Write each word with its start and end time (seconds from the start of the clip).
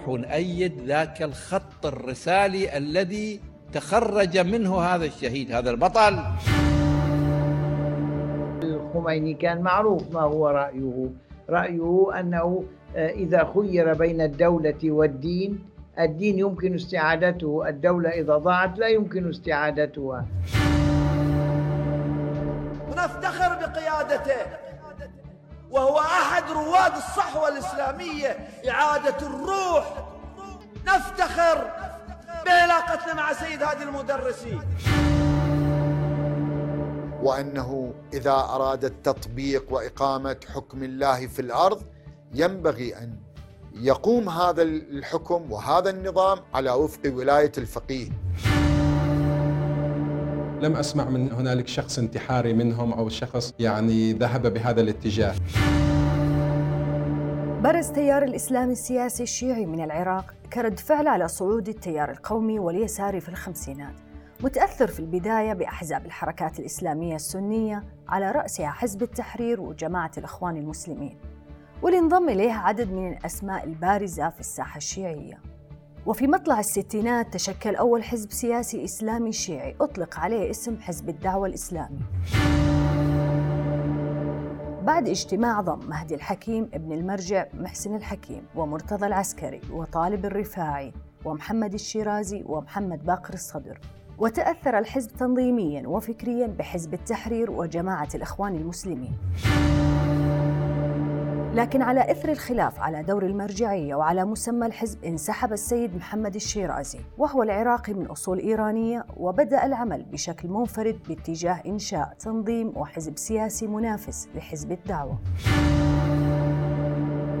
نروح 0.00 0.08
ونأيد 0.08 0.80
ذاك 0.86 1.22
الخط 1.22 1.86
الرسالي 1.86 2.76
الذي 2.76 3.40
تخرج 3.72 4.38
منه 4.38 4.80
هذا 4.80 5.04
الشهيد 5.04 5.52
هذا 5.52 5.70
البطل. 5.70 6.18
الخميني 8.62 9.34
كان 9.34 9.60
معروف 9.60 10.12
ما 10.12 10.20
هو 10.20 10.48
رأيه. 10.48 11.10
رأيه 11.50 12.20
أنه 12.20 12.64
إذا 12.96 13.52
خير 13.54 13.94
بين 13.94 14.20
الدولة 14.20 14.78
والدين 14.84 15.58
الدين 15.98 16.38
يمكن 16.38 16.74
استعادته 16.74 17.68
الدولة 17.68 18.10
إذا 18.10 18.36
ضاعت 18.36 18.78
لا 18.78 18.88
يمكن 18.88 19.28
استعادتها. 19.28 20.26
ونفتخر 22.88 23.48
بقيادته. 23.60 24.69
وهو 25.70 25.98
أحد 25.98 26.50
رواد 26.50 26.96
الصحوة 26.96 27.48
الإسلامية 27.48 28.48
إعادة 28.68 29.26
الروح. 29.26 30.04
نفتخر 30.86 31.70
بعلاقتنا 32.46 33.14
مع 33.14 33.32
سيد 33.32 33.62
هادي 33.62 33.82
المدرسي. 33.82 34.58
وأنه 37.22 37.94
إذا 38.12 38.32
أراد 38.32 38.84
التطبيق 38.84 39.64
وإقامة 39.70 40.36
حكم 40.54 40.82
الله 40.82 41.26
في 41.26 41.42
الأرض 41.42 41.82
ينبغي 42.34 42.96
أن 42.96 43.16
يقوم 43.74 44.28
هذا 44.28 44.62
الحكم 44.62 45.52
وهذا 45.52 45.90
النظام 45.90 46.38
على 46.54 46.70
وفق 46.70 47.00
ولاية 47.06 47.52
الفقيه. 47.58 48.08
لم 50.60 50.76
أسمع 50.76 51.04
من 51.04 51.32
هنالك 51.32 51.68
شخص 51.68 51.98
انتحاري 51.98 52.52
منهم 52.52 52.92
أو 52.92 53.08
شخص 53.08 53.54
يعني 53.58 54.12
ذهب 54.12 54.54
بهذا 54.54 54.80
الاتجاه. 54.80 55.34
برز 57.62 57.88
تيار 57.90 58.22
الإسلام 58.22 58.70
السياسي 58.70 59.22
الشيعي 59.22 59.66
من 59.66 59.84
العراق 59.84 60.34
كرد 60.52 60.78
فعل 60.78 61.08
على 61.08 61.28
صعود 61.28 61.68
التيار 61.68 62.10
القومي 62.10 62.58
واليساري 62.58 63.20
في 63.20 63.28
الخمسينات 63.28 63.94
متأثر 64.40 64.86
في 64.86 65.00
البداية 65.00 65.52
بأحزاب 65.52 66.06
الحركات 66.06 66.58
الإسلامية 66.60 67.16
السنية 67.16 67.84
على 68.08 68.30
رأسها 68.30 68.70
حزب 68.70 69.02
التحرير 69.02 69.60
وجماعة 69.60 70.10
الإخوان 70.18 70.56
المسلمين 70.56 71.16
واللي 71.82 71.98
انضم 71.98 72.28
إليها 72.28 72.60
عدد 72.60 72.90
من 72.92 73.12
الأسماء 73.12 73.64
البارزة 73.64 74.30
في 74.30 74.40
الساحة 74.40 74.76
الشيعية. 74.76 75.38
وفي 76.06 76.26
مطلع 76.26 76.58
الستينات 76.60 77.34
تشكل 77.34 77.76
أول 77.76 78.04
حزب 78.04 78.32
سياسي 78.32 78.84
إسلامي 78.84 79.32
شيعي. 79.32 79.76
أطلق 79.80 80.18
عليه 80.18 80.50
اسم 80.50 80.80
حزب 80.80 81.08
الدعوة 81.08 81.46
الإسلامي. 81.46 81.98
بعد 84.82 85.08
اجتماع 85.08 85.60
ضم 85.60 85.88
مهدي 85.88 86.14
الحكيم 86.14 86.70
ابن 86.74 86.92
المرجع 86.92 87.46
محسن 87.54 87.96
الحكيم 87.96 88.42
ومرتضى 88.56 89.06
العسكري 89.06 89.60
وطالب 89.72 90.24
الرفاعي 90.24 90.92
ومحمد 91.24 91.74
الشيرازي 91.74 92.44
ومحمد 92.46 93.04
باقر 93.04 93.34
الصدر. 93.34 93.80
وتأثر 94.18 94.78
الحزب 94.78 95.10
تنظيميا 95.10 95.88
وفكريا 95.88 96.46
بحزب 96.46 96.94
التحرير 96.94 97.50
وجماعة 97.50 98.08
الإخوان 98.14 98.56
المسلمين. 98.56 99.12
لكن 101.54 101.82
على 101.82 102.10
إثر 102.10 102.28
الخلاف 102.28 102.80
على 102.80 103.02
دور 103.02 103.26
المرجعية 103.26 103.94
وعلى 103.94 104.24
مسمى 104.24 104.66
الحزب 104.66 105.04
انسحب 105.04 105.52
السيد 105.52 105.96
محمد 105.96 106.34
الشيرازي 106.34 106.98
وهو 107.18 107.42
العراقي 107.42 107.94
من 107.94 108.06
أصول 108.06 108.38
إيرانية 108.38 109.04
وبدأ 109.16 109.66
العمل 109.66 110.02
بشكل 110.02 110.48
منفرد 110.48 110.98
باتجاه 111.08 111.62
إنشاء 111.66 112.16
تنظيم 112.18 112.72
وحزب 112.76 113.18
سياسي 113.18 113.66
منافس 113.66 114.28
لحزب 114.34 114.72
الدعوة. 114.72 115.18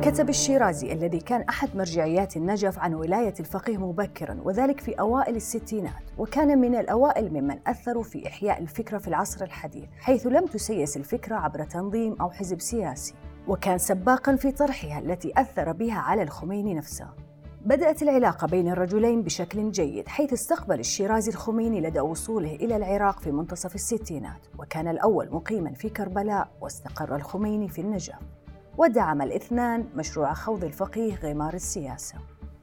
كتب 0.02 0.28
الشيرازي 0.28 0.92
الذي 0.92 1.18
كان 1.18 1.42
أحد 1.42 1.76
مرجعيات 1.76 2.36
النجف 2.36 2.78
عن 2.78 2.94
ولاية 2.94 3.34
الفقيه 3.40 3.76
مبكرا 3.76 4.40
وذلك 4.44 4.80
في 4.80 4.92
أوائل 4.92 5.36
الستينات 5.36 6.02
وكان 6.18 6.58
من 6.58 6.74
الأوائل 6.74 7.32
ممن 7.32 7.58
أثروا 7.66 8.02
في 8.02 8.26
إحياء 8.26 8.58
الفكرة 8.58 8.98
في 8.98 9.08
العصر 9.08 9.44
الحديث 9.44 9.88
حيث 10.00 10.26
لم 10.26 10.46
تسيس 10.46 10.96
الفكرة 10.96 11.36
عبر 11.36 11.64
تنظيم 11.64 12.16
أو 12.20 12.30
حزب 12.30 12.60
سياسي. 12.60 13.14
وكان 13.50 13.78
سباقا 13.78 14.36
في 14.36 14.52
طرحها 14.52 14.98
التي 14.98 15.32
أثر 15.36 15.72
بها 15.72 15.98
على 15.98 16.22
الخميني 16.22 16.74
نفسه. 16.74 17.08
بدأت 17.64 18.02
العلاقة 18.02 18.46
بين 18.46 18.68
الرجلين 18.68 19.22
بشكل 19.22 19.70
جيد 19.70 20.08
حيث 20.08 20.32
استقبل 20.32 20.80
الشيرازي 20.80 21.30
الخميني 21.30 21.80
لدى 21.80 22.00
وصوله 22.00 22.54
إلى 22.54 22.76
العراق 22.76 23.20
في 23.20 23.30
منتصف 23.30 23.74
الستينات 23.74 24.46
وكان 24.58 24.88
الأول 24.88 25.28
مقيما 25.30 25.72
في 25.72 25.88
كربلاء 25.88 26.48
واستقر 26.60 27.16
الخميني 27.16 27.68
في 27.68 27.80
النجف 27.80 28.18
ودعم 28.78 29.22
الاثنان 29.22 29.84
مشروع 29.96 30.32
خوض 30.32 30.64
الفقيه 30.64 31.14
غمار 31.14 31.54
السياسة. 31.54 32.14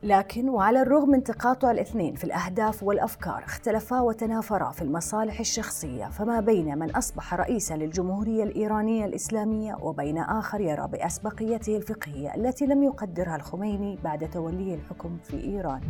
لكن 0.03 0.49
وعلى 0.49 0.81
الرغم 0.81 1.09
من 1.09 1.23
تقاطع 1.23 1.71
الاثنين 1.71 2.15
في 2.15 2.23
الأهداف 2.23 2.83
والأفكار 2.83 3.43
اختلفا 3.43 4.01
وتنافرا 4.01 4.71
في 4.71 4.81
المصالح 4.81 5.39
الشخصية 5.39 6.05
فما 6.05 6.39
بين 6.39 6.77
من 6.77 6.95
أصبح 6.95 7.33
رئيسا 7.33 7.73
للجمهورية 7.73 8.43
الإيرانية 8.43 9.05
الإسلامية 9.05 9.77
وبين 9.81 10.17
آخر 10.17 10.61
يرى 10.61 10.87
بأسبقيته 10.87 11.77
الفقهية 11.77 12.35
التي 12.35 12.65
لم 12.65 12.83
يقدرها 12.83 13.35
الخميني 13.35 13.97
بعد 14.03 14.29
توليه 14.29 14.75
الحكم 14.75 15.17
في 15.23 15.43
إيران. 15.43 15.81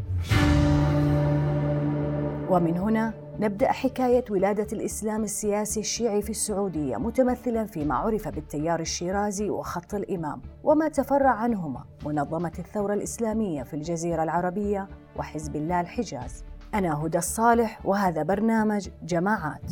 ومن 2.50 2.78
هنا 2.78 3.14
نبدأ 3.40 3.72
حكاية 3.72 4.26
ولادة 4.30 4.68
الإسلام 4.74 5.24
السياسي 5.24 5.80
الشيعي 5.80 6.22
في 6.22 6.30
السعودية 6.30 6.98
متمثلا 6.98 7.66
فيما 7.66 7.96
عرف 7.96 8.28
بالتيار 8.28 8.80
الشيرازي 8.80 9.50
وخط 9.50 9.94
الإمام 9.94 10.42
وما 10.64 10.88
تفرع 10.88 11.32
عنهما 11.32 11.86
منظمة 12.06 12.52
الثورة 12.60 12.94
الإسلامية 12.94 13.64
في 13.64 13.74
الجزيرة 13.74 14.24
العربية 14.24 14.88
وحزب 15.16 15.56
الله 15.56 15.82
الحجاز. 15.82 16.44
أنا 16.74 17.06
هدى 17.06 17.18
الصالح 17.18 17.80
وهذا 17.86 18.24
برنامج 18.24 18.90
جماعات. 19.04 19.72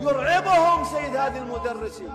يرعبهم 0.00 0.84
سيد 0.84 1.16
هذه 1.16 1.38
المدرسي 1.38 2.08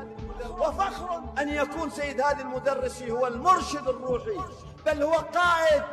وفخر 0.60 1.22
أن 1.42 1.50
يكون 1.50 1.90
سيد 1.90 2.22
هذه 2.22 2.42
المدرسي 2.42 3.12
هو 3.12 3.28
المرشد 3.28 3.88
الروحي 3.88 4.38
بل 4.86 5.04
هو 5.04 5.14
قائد 5.14 5.84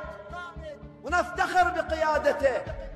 ونفتخر 1.05 1.71
بقيادته. 1.71 2.90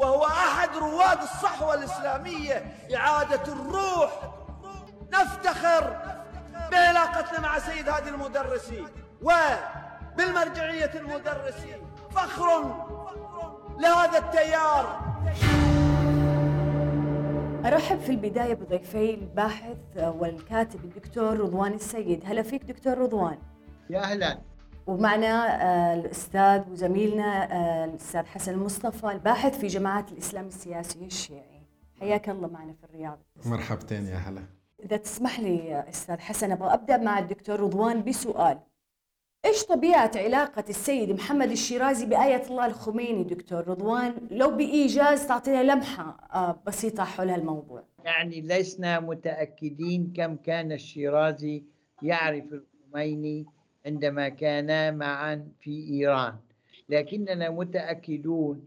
وهو 0.00 0.24
أحد 0.24 0.76
رواد 0.76 1.22
الصحوة 1.22 1.74
الإسلامية 1.74 2.64
إعادة 2.96 3.52
الروح. 3.52 4.10
نفتخر 5.12 5.96
بعلاقتنا 6.70 7.40
مع 7.40 7.58
سيد 7.58 7.88
هادي 7.88 8.08
المدرسي 8.08 8.84
وبالمرجعية 9.22 10.90
المدرسي. 10.94 11.76
فخر 12.10 12.86
لهذا 13.78 14.18
التيار. 14.18 15.00
أرحب 17.64 18.00
في 18.00 18.10
البداية 18.10 18.54
بضيفي 18.54 19.14
الباحث 19.14 19.76
والكاتب 19.96 20.84
الدكتور 20.84 21.40
رضوان 21.40 21.72
السيد. 21.72 22.22
هلا 22.26 22.42
فيك 22.42 22.64
دكتور 22.64 22.98
رضوان. 22.98 23.38
يا 23.90 24.00
أهلا. 24.00 24.38
ومعنا 24.86 25.62
آه، 25.62 25.94
الأستاذ 25.94 26.70
وزميلنا 26.70 27.52
آه، 27.52 27.84
الأستاذ 27.84 28.26
حسن 28.26 28.52
المصطفى 28.52 29.06
الباحث 29.10 29.58
في 29.58 29.66
جماعة 29.66 30.06
الإسلام 30.12 30.46
السياسي 30.46 31.04
الشيعي. 31.04 31.60
حياك 32.00 32.28
الله 32.28 32.48
معنا 32.48 32.72
في 32.72 32.84
الرياض. 32.84 33.18
مرحبتين 33.46 34.06
يا 34.06 34.16
هلا. 34.16 34.42
إذا 34.84 34.96
تسمح 34.96 35.40
لي 35.40 35.84
أستاذ 35.88 36.18
حسن 36.18 36.52
أبغى 36.52 36.74
أبدأ 36.74 36.96
مع 36.96 37.18
الدكتور 37.18 37.60
رضوان 37.60 38.04
بسؤال. 38.04 38.58
إيش 39.44 39.64
طبيعة 39.64 40.10
علاقة 40.16 40.64
السيد 40.68 41.10
محمد 41.10 41.50
الشيرازي 41.50 42.06
بآية 42.06 42.42
الله 42.50 42.66
الخميني 42.66 43.24
دكتور 43.24 43.68
رضوان؟ 43.68 44.14
لو 44.30 44.50
بإيجاز 44.50 45.26
تعطينا 45.26 45.62
لمحة 45.62 46.28
آه، 46.34 46.62
بسيطة 46.66 47.04
حول 47.04 47.30
هالموضوع. 47.30 47.82
يعني 48.04 48.40
لسنا 48.40 49.00
متأكدين 49.00 50.12
كم 50.16 50.36
كان 50.36 50.72
الشيرازي 50.72 51.64
يعرف 52.02 52.44
الخميني 52.52 53.46
عندما 53.86 54.28
كانا 54.28 54.90
معا 54.90 55.48
في 55.60 55.88
إيران. 55.90 56.34
لكننا 56.88 57.50
متأكدون 57.50 58.64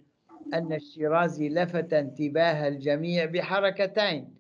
أن 0.53 0.73
الشيرازي 0.73 1.49
لفت 1.49 1.93
انتباه 1.93 2.67
الجميع 2.67 3.25
بحركتين 3.25 4.33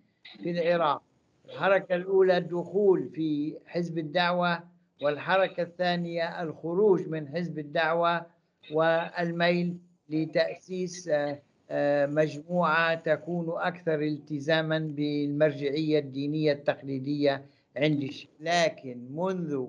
في 0.43 0.51
العراق. 0.51 1.01
الحركة 1.45 1.95
الأولى 1.95 2.37
الدخول 2.37 3.09
في 3.09 3.57
حزب 3.65 3.97
الدعوة 3.97 4.63
والحركة 5.01 5.63
الثانية 5.63 6.41
الخروج 6.43 7.07
من 7.07 7.27
حزب 7.27 7.59
الدعوة 7.59 8.25
والميل 8.71 9.77
لتأسيس 10.09 11.07
آه، 11.07 11.41
آه، 11.69 12.05
مجموعة 12.05 12.95
تكون 12.95 13.61
أكثر 13.61 14.01
التزاما 14.01 14.79
بالمرجعية 14.79 15.99
الدينية 15.99 16.53
التقليدية 16.53 17.45
عند 17.77 18.09
لكن 18.39 19.07
منذ 19.11 19.65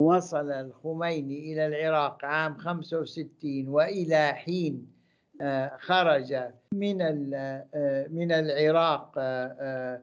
وصل 0.00 0.50
الخميني 0.50 1.52
إلى 1.52 1.66
العراق 1.66 2.24
عام 2.24 2.56
65 2.56 3.68
وإلى 3.68 4.32
حين 4.32 4.92
آه، 5.40 5.76
خرج 5.80 6.42
من 6.72 7.02
آه، 7.34 8.06
من 8.10 8.32
العراق 8.32 9.12
آه، 9.18 10.02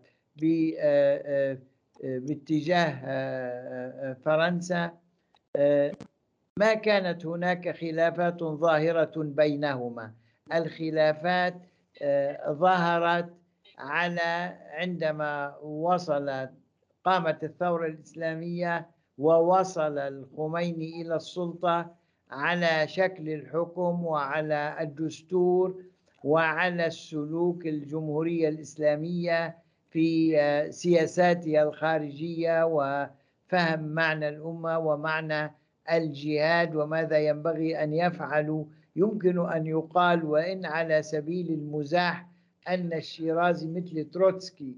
باتجاه 2.04 2.94
فرنسا 4.26 4.92
ما 6.58 6.74
كانت 6.74 7.26
هناك 7.26 7.78
خلافات 7.78 8.44
ظاهرة 8.44 9.14
بينهما. 9.16 10.14
الخلافات 10.54 11.56
ظهرت 12.50 13.34
على 13.78 14.58
عندما 14.70 15.58
وصلت 15.58 16.52
قامت 17.06 17.44
الثورة 17.44 17.88
الإسلامية 17.88 18.97
ووصل 19.18 19.98
الخميني 19.98 21.02
إلى 21.02 21.16
السلطة 21.16 21.96
على 22.32 22.88
شكل 22.88 23.30
الحكم 23.30 24.06
وعلى 24.06 24.78
الدستور 24.82 25.84
وعلى 26.24 26.86
السلوك 26.86 27.68
الجمهورية 27.68 28.50
الإسلامية 28.50 29.58
في 29.90 30.40
آه، 30.40 30.70
سياساتها 30.70 31.64
الخارجية 31.64 32.66
وفهم 32.66 33.84
معنى 33.84 34.30
الأمة 34.30 34.80
ومعنى 34.80 35.56
الجهاد 35.92 36.76
وماذا 36.76 37.20
ينبغي 37.20 37.84
أن 37.84 37.94
يفعلوا. 37.94 38.66
يمكن 38.96 39.50
أن 39.50 39.68
يقال 39.68 40.26
وإن 40.26 40.66
على 40.66 41.04
سبيل 41.04 41.52
المزاح 41.54 42.28
أن 42.68 42.94
الشيرازي 42.94 43.68
مثل 43.68 44.06
تروتسكي 44.10 44.76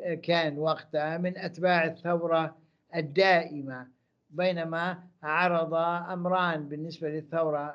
آه، 0.00 0.14
كان 0.14 0.58
وقتها 0.58 1.18
من 1.18 1.38
أتباع 1.38 1.84
الثورة 1.84 2.56
الدائمة 2.96 3.86
بينما 4.30 4.98
عرض 5.22 5.74
أمران 6.12 6.68
بالنسبة 6.68 7.08
للثورة 7.08 7.74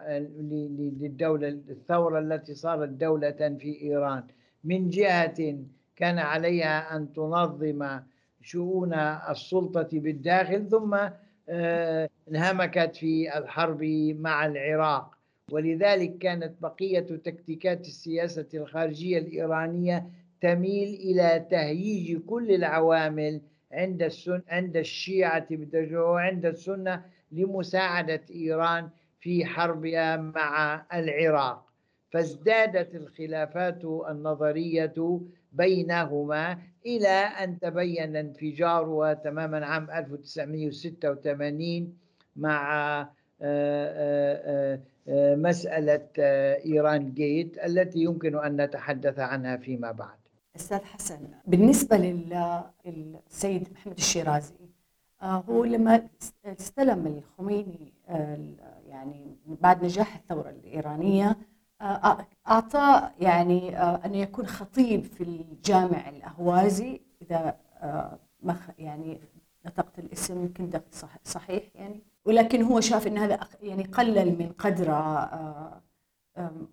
للدولة 0.99 1.47
الثورة 1.47 2.19
التي 2.19 2.53
صارت 2.53 2.89
دولة 2.89 3.57
في 3.59 3.81
إيران. 3.81 4.23
من 4.63 4.89
جهة 4.89 5.57
كان 5.95 6.19
عليها 6.19 6.95
أن 6.95 7.13
تنظم 7.13 7.99
شؤون 8.41 8.93
السلطة 8.93 9.89
بالداخل 9.93 10.69
ثم 10.69 10.97
آه، 11.49 12.09
انهمكت 12.31 12.95
في 12.95 13.37
الحرب 13.37 13.83
مع 14.19 14.45
العراق. 14.45 15.15
ولذلك 15.51 16.17
كانت 16.17 16.53
بقية 16.61 16.99
تكتيكات 16.99 17.81
السياسة 17.81 18.47
الخارجية 18.53 19.17
الإيرانية 19.17 20.09
تميل 20.41 20.87
إلى 20.87 21.45
تهييج 21.49 22.17
كل 22.17 22.51
العوامل 22.51 23.41
عند 23.75 24.03
السن 24.03 24.41
عند 24.49 24.77
الشيعة 24.77 25.47
وعند 25.93 26.45
السنة 26.45 27.05
لمساعدة 27.31 28.21
إيران 28.31 28.89
في 29.19 29.45
حربها 29.45 30.17
مع 30.17 30.85
العراق. 30.93 31.65
فازدادت 32.11 32.95
الخلافات 32.95 33.85
النظرية 33.85 35.19
بينهما 35.51 36.57
إلى 36.85 37.17
أن 37.43 37.59
تبين 37.59 38.15
انفجارها 38.15 39.13
تماما 39.13 39.65
عام 39.65 39.91
1986 39.91 41.97
مع 42.35 43.01
آه، 43.41 43.41
آه، 43.41 44.79
آه، 45.07 45.35
مسألة 45.35 46.07
إيران 46.65 47.13
جيت 47.13 47.57
التي 47.65 47.99
يمكن 47.99 48.39
أن 48.39 48.61
نتحدث 48.61 49.19
عنها 49.19 49.57
فيما 49.57 49.91
بعد. 49.91 50.24
أستاذ 50.55 50.83
حسن 50.83 51.19
بالنسبة 51.47 51.97
للسيد 52.85 53.67
محمد 53.73 53.97
الشيرازي 53.97 54.53
آه، 55.21 55.43
هو 55.49 55.63
لما 55.63 56.07
استلم 56.45 57.07
الخميني 57.07 57.93
آه، 58.07 58.37
يعني 58.87 59.37
بعد 59.45 59.83
نجاح 59.83 60.15
الثورة 60.15 60.49
الإيرانية 60.49 61.37
آه، 61.81 62.27
أعطى 62.47 63.09
يعني 63.19 63.77
أن 63.79 64.15
يكون 64.15 64.47
خطيب 64.47 65.03
في 65.03 65.23
الجامع 65.23 66.09
الأهوازي 66.09 67.01
إذا 67.21 67.57
يعني 68.79 69.19
نطقت 69.65 69.99
الاسم 69.99 70.41
يمكن 70.41 70.69
صحيح 71.23 71.63
يعني. 71.75 72.01
ولكن 72.25 72.61
هو 72.61 72.79
شاف 72.79 73.07
إن 73.07 73.17
هذا 73.17 73.39
يعني 73.61 73.83
قلل 73.83 74.39
من 74.39 74.51
قدره 74.57 75.81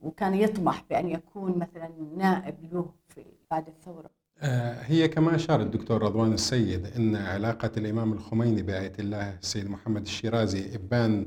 وكان 0.03 0.35
يطمح 0.35 0.85
بأن 0.91 1.09
يكون 1.09 1.59
مثلا 1.59 1.91
نائب 2.17 2.73
له 2.73 2.91
في 3.09 3.25
بعد 3.53 3.69
الثورة؟ 3.69 4.11
آه، 4.39 4.83
هي 4.83 5.09
كما 5.09 5.35
أشار 5.35 5.61
الدكتور 5.61 6.03
رضوان 6.03 6.33
السيد 6.33 6.87
أن 6.87 7.17
علاقة 7.17 7.71
الإمام 7.77 8.13
الخميني 8.13 8.63
بآية 8.63 8.93
الله 8.99 9.39
السيد 9.43 9.71
محمد 9.71 10.03
الشيرازي 10.03 10.75
إبان 10.75 11.27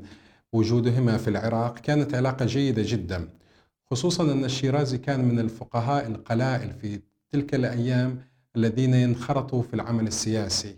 وجودهما 0.54 1.18
في 1.18 1.28
العراق 1.28 1.80
كانت 1.80 2.16
علاقة 2.16 2.46
جيدة 2.46 2.84
جدا 2.86 3.30
خصوصا 3.92 4.24
أن 4.32 4.46
الشيرازي 4.46 4.98
كان 4.98 5.26
من 5.26 5.40
الفقهاء 5.40 6.08
القلائل 6.08 6.74
في 6.74 7.00
تلك 7.32 7.56
الأيام 7.56 8.22
الذين 8.56 8.94
ينخرطوا 8.94 9.62
في 9.62 9.74
العمل 9.74 10.08
السياسي. 10.08 10.76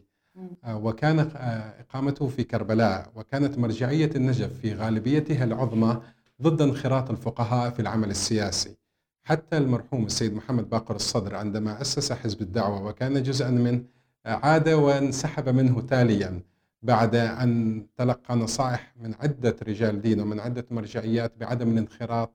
آه، 0.64 0.78
وكان 0.78 1.20
آه، 1.20 1.82
إقامته 1.82 2.28
في 2.28 2.44
كربلاء 2.44 3.12
وكانت 3.16 3.58
مرجعية 3.58 4.10
النجف 4.16 4.60
في 4.60 4.74
غالبيتها 4.74 5.44
العظمى 5.44 6.02
ضد 6.42 6.62
انخراط 6.62 7.10
الفقهاء 7.10 7.70
في 7.72 7.80
العمل 7.80 8.10
السياسي. 8.10 8.87
حتى 9.28 9.58
المرحوم 9.58 10.06
السيد 10.06 10.34
محمد 10.36 10.70
باقر 10.70 10.96
الصدر 10.96 11.36
عندما 11.36 11.82
أسس 11.82 12.12
حزب 12.14 12.42
الدعوة 12.42 12.86
وكان 12.86 13.24
جزءا 13.24 13.50
منه 13.50 13.84
عاد 14.26 14.70
وانسحب 14.70 15.50
منه 15.50 15.82
تاليا 15.82 16.42
بعد 16.84 17.16
أن 17.16 17.82
تلقى 17.98 18.36
نصائح 18.36 18.94
من 19.00 19.14
عدة 19.20 19.56
رجال 19.68 20.02
دين 20.02 20.20
ومن 20.20 20.40
عدة 20.40 20.66
مرجعيات 20.72 21.32
بعدم 21.40 21.72
الانخراط 21.72 22.32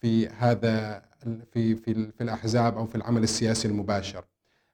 في 0.00 0.28
هذا 0.28 1.02
في 1.52 1.76
في 1.76 1.94
في 1.94 2.20
الأحزاب 2.20 2.76
أو 2.78 2.86
في 2.86 2.94
العمل 2.94 3.22
السياسي 3.22 3.68
المباشر. 3.68 4.24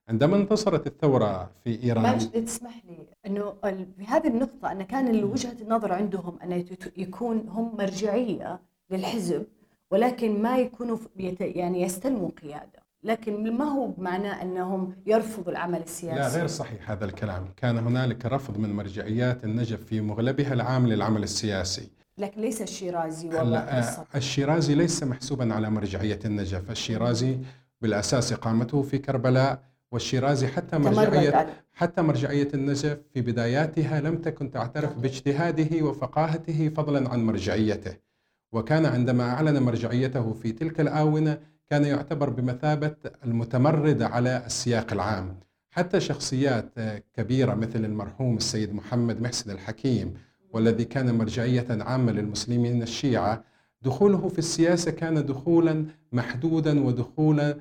عندما 0.08 0.36
انتصرت 0.36 0.86
الثورة 0.86 1.50
في 1.64 1.82
إيران 1.84 2.02
ماجد 2.02 2.44
تسمح 2.44 2.82
لي 2.84 3.06
أنه 3.26 3.54
في 3.98 4.04
هذه 4.06 4.26
النقطة 4.26 4.72
أن 4.72 4.82
كان 4.82 5.24
وجهة 5.24 5.56
النظر 5.60 5.92
عندهم 5.92 6.38
أن 6.42 6.64
يكون 6.96 7.48
هم 7.48 7.76
مرجعية 7.76 8.60
للحزب 8.90 9.44
ولكن 9.92 10.42
ما 10.42 10.58
يكونوا 10.58 10.98
يعني 11.40 11.82
يستلموا 11.82 12.30
قيادة. 12.42 12.82
لكن 13.04 13.56
ما 13.56 13.64
هو 13.64 13.86
بمعنى 13.86 14.28
أنهم 14.42 14.94
يرفضوا 15.06 15.52
العمل 15.52 15.82
السياسي؟ 15.82 16.18
لا 16.18 16.28
غير 16.28 16.46
صحيح 16.46 16.90
هذا 16.90 17.04
الكلام. 17.04 17.44
كان 17.56 17.78
هنالك 17.78 18.26
رفض 18.26 18.58
من 18.58 18.72
مرجعيات 18.72 19.44
النجف 19.44 19.84
في 19.84 20.00
مغلبها 20.00 20.52
العام 20.52 20.86
للعمل 20.86 21.22
السياسي. 21.22 21.88
لكن 22.18 22.40
ليس 22.40 22.62
الشيرازي 22.62 23.28
ولا 23.28 23.84
الشيرازي 24.14 24.74
ليس 24.74 25.02
محسوبا 25.02 25.54
على 25.54 25.70
مرجعية 25.70 26.18
النجف. 26.24 26.70
الشيرازي 26.70 27.38
بالأساس 27.80 28.32
إقامته 28.32 28.82
في 28.82 28.98
كربلاء 28.98 29.62
والشيرازي 29.92 30.46
حتى 30.46 30.78
مرجعية 30.78 31.46
حتى 31.72 32.02
مرجعية 32.02 32.48
النجف 32.54 32.98
في 33.14 33.20
بداياتها 33.20 34.00
لم 34.00 34.16
تكن 34.16 34.50
تعترف 34.50 34.98
باجتهاده 34.98 35.84
وفقاهته 35.86 36.68
فضلا 36.68 37.08
عن 37.10 37.26
مرجعيته. 37.26 38.11
وكان 38.52 38.86
عندما 38.86 39.24
أعلن 39.30 39.62
مرجعيته 39.62 40.32
في 40.32 40.52
تلك 40.52 40.80
الآونة 40.80 41.38
كان 41.70 41.84
يعتبر 41.84 42.30
بمثابة 42.30 42.94
المتمرد 43.24 44.02
على 44.02 44.42
السياق 44.46 44.92
العام. 44.92 45.36
حتى 45.70 46.00
شخصيات 46.00 46.72
كبيرة 47.14 47.54
مثل 47.54 47.84
المرحوم 47.84 48.36
السيد 48.36 48.74
محمد 48.74 49.20
محسن 49.22 49.50
الحكيم 49.50 50.14
والذي 50.52 50.84
كان 50.84 51.18
مرجعية 51.18 51.66
عامة 51.70 52.12
للمسلمين 52.12 52.82
الشيعة 52.82 53.44
دخوله 53.82 54.28
في 54.28 54.38
السياسة 54.38 54.90
كان 54.90 55.26
دخولا 55.26 55.84
محدودا 56.12 56.84
ودخولا 56.84 57.56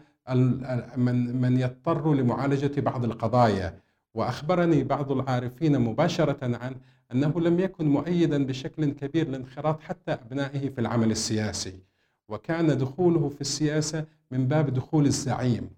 من 0.97 1.41
من 1.41 1.57
يضطر 1.59 2.13
لمعالجة 2.13 2.81
بعض 2.81 3.03
القضايا. 3.05 3.73
وأخبرني 4.13 4.83
بعض 4.83 5.11
العارفين 5.11 5.79
مباشرة 5.79 6.57
عن 6.57 6.75
أنه 7.13 7.39
لم 7.41 7.59
يكن 7.59 7.85
مؤيدا 7.85 8.45
بشكل 8.45 8.85
كبير 8.91 9.29
لانخراط 9.29 9.79
حتى 9.81 10.11
أبنائه 10.13 10.69
في 10.69 10.81
العمل 10.81 11.11
السياسي 11.11 11.73
وكان 12.29 12.77
دخوله 12.77 13.29
في 13.29 13.41
السياسة 13.41 14.05
من 14.31 14.47
باب 14.47 14.73
دخول 14.73 15.05
الزعيم. 15.05 15.69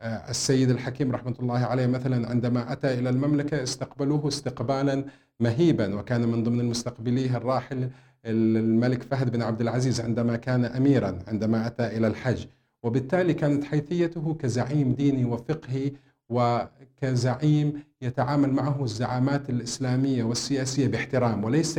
آه، 0.00 0.30
السيد 0.30 0.70
الحكيم 0.70 1.12
رحمة 1.12 1.34
الله 1.40 1.58
عليه 1.58 1.86
مثلا 1.86 2.28
عندما 2.30 2.72
أتى 2.72 2.98
إلى 2.98 3.10
المملكة 3.10 3.62
استقبلوه 3.62 4.28
استقبالا 4.28 5.04
مهيبا 5.40 5.94
وكان 5.94 6.28
من 6.28 6.44
ضمن 6.44 6.60
المستقبليه 6.60 7.36
الراحل 7.36 7.90
الملك 8.26 9.02
فهد 9.02 9.32
بن 9.32 9.42
عبد 9.42 9.60
العزيز 9.60 10.00
عندما 10.00 10.36
كان 10.36 10.64
أميرا 10.64 11.18
عندما 11.28 11.66
أتى 11.66 11.86
إلى 11.96 12.06
الحج. 12.06 12.46
وبالتالي 12.82 13.34
كانت 13.34 13.64
حيثيته 13.64 14.34
كزعيم 14.34 14.92
ديني 14.92 15.24
وفقهي 15.24 15.92
وكزعيم 16.28 17.82
يتعامل 18.02 18.52
معه 18.52 18.84
الزعامات 18.84 19.50
الإسلامية 19.50 20.24
والسياسية 20.24 20.86
باحترام 20.88 21.44
وليس 21.44 21.78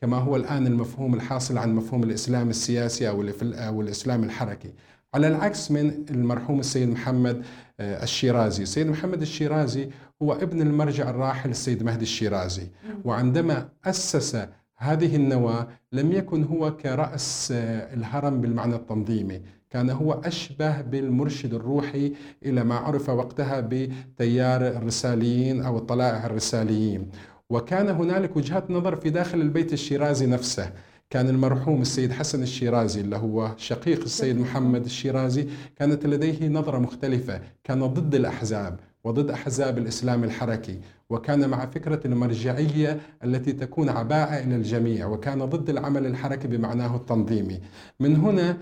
كما 0.00 0.16
هو 0.16 0.36
الآن 0.36 0.66
المفهوم 0.66 1.14
الحاصل 1.14 1.58
عن 1.58 1.74
مفهوم 1.74 2.02
الإسلام 2.02 2.50
السياسي 2.50 3.08
أو, 3.08 3.24
أو 3.42 3.80
الإسلام 3.80 4.24
الحركي. 4.24 4.72
على 5.14 5.28
العكس 5.28 5.70
من 5.70 6.04
المرحوم 6.10 6.60
السيد 6.60 6.88
محمد 6.88 7.44
آه، 7.80 8.02
الشيرازي. 8.02 8.62
السيد 8.62 8.86
محمد 8.86 9.22
الشيرازي 9.22 9.88
هو 10.22 10.32
ابن 10.32 10.62
المرجع 10.62 11.10
الراحل 11.10 11.50
السيد 11.50 11.82
مهدي 11.82 12.02
الشيرازي. 12.02 12.66
وعندما 13.04 13.68
أسس 13.84 14.46
هذه 14.76 15.16
النواة 15.16 15.68
لم 15.92 16.12
يكن 16.12 16.44
هو 16.44 16.76
كرأس 16.76 17.52
آه، 17.52 17.94
الهرم 17.94 18.40
بالمعنى 18.40 18.74
التنظيمي. 18.74 19.42
كان 19.70 19.90
هو 19.90 20.12
أشبه 20.12 20.80
بالمرشد 20.80 21.54
الروحي 21.54 22.12
إلى 22.46 22.64
ما 22.64 22.74
عرف 22.74 23.08
وقتها 23.08 23.60
بتيار 23.60 24.68
الرساليين 24.68 25.62
أو 25.62 25.78
الطلائع 25.78 26.26
الرساليين. 26.26 27.10
وكان 27.50 27.88
هنالك 27.88 28.36
وجهات 28.36 28.70
نظر 28.70 28.96
في 28.96 29.10
داخل 29.10 29.40
البيت 29.40 29.72
الشيرازي 29.72 30.26
نفسه. 30.26 30.72
كان 31.10 31.28
المرحوم 31.28 31.80
السيد 31.80 32.12
حسن 32.12 32.42
الشيرازي 32.42 33.00
اللي 33.00 33.16
هو 33.16 33.54
شقيق 33.56 34.02
السيد 34.02 34.38
محمد 34.40 34.84
الشيرازي 34.84 35.48
كانت 35.76 36.06
لديه 36.06 36.48
نظرة 36.48 36.78
مختلفة. 36.78 37.40
كان 37.64 37.86
ضد 37.86 38.14
الأحزاب 38.14 38.80
وضد 39.04 39.30
أحزاب 39.30 39.78
الإسلام 39.78 40.24
الحركي. 40.24 40.80
وكان 41.10 41.48
مع 41.50 41.66
فكرة 41.66 42.00
المرجعية 42.04 43.00
التي 43.24 43.52
تكون 43.52 43.88
عباءة 43.88 44.44
إلى 44.44 44.56
الجميع. 44.56 45.06
وكان 45.06 45.44
ضد 45.44 45.70
العمل 45.70 46.06
الحركي 46.06 46.48
بمعناه 46.48 46.96
التنظيمي. 46.96 47.60
من 48.00 48.16
هنا 48.16 48.56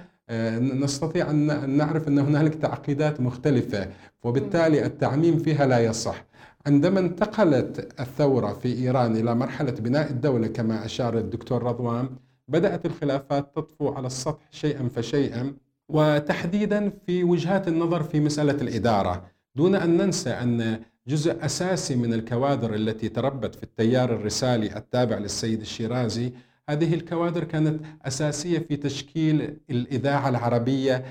نستطيع 0.61 1.30
أن 1.30 1.71
نعرف 1.76 2.09
أن 2.09 2.18
هنالك 2.18 2.54
تعقيدات 2.54 3.21
مختلفة 3.21 3.88
وبالتالي 4.23 4.87
التعميم 4.87 5.38
فيها 5.38 5.66
لا 5.66 5.78
يصح. 5.78 6.25
عندما 6.66 7.00
انتقلت 7.00 7.95
الثورة 8.00 8.52
في 8.52 8.78
إيران 8.78 9.16
إلى 9.16 9.35
مرحلة 9.35 9.71
بناء 9.71 10.11
الدولة 10.11 10.47
كما 10.47 10.85
أشار 10.85 11.18
الدكتور 11.18 11.62
رضوان 11.62 12.09
بدأت 12.49 12.87
الخلافات 12.87 13.56
تطفو 13.56 13.88
على 13.88 14.06
السطح 14.06 14.42
شيئا 14.50 14.88
فشيئا 14.88 15.54
وتحديدا 15.88 16.92
في 17.06 17.25
وجهات 17.25 17.68
النظر 17.68 18.02
في 18.02 18.21
مسألة 18.21 18.62
الإدارة. 18.62 19.25
دون 19.56 19.75
أن 19.75 19.97
ننسى 19.97 20.30
أن 20.30 20.80
جزء 21.09 21.45
أساسي 21.45 21.97
من 21.97 22.14
الكوادر 22.14 22.75
التي 22.75 23.09
تربت 23.09 23.54
في 23.54 23.62
التيار 23.62 24.12
الرسالي 24.14 24.76
التابع 24.76 25.18
للسيد 25.18 25.61
الشيرازي 25.61 26.33
هذه 26.68 26.94
الكوادر 26.94 27.44
كانت 27.44 27.85
أساسية 28.02 28.58
في 28.58 28.76
تشكيل 28.76 29.56
الإذاعة 29.70 30.28
العربية 30.28 31.04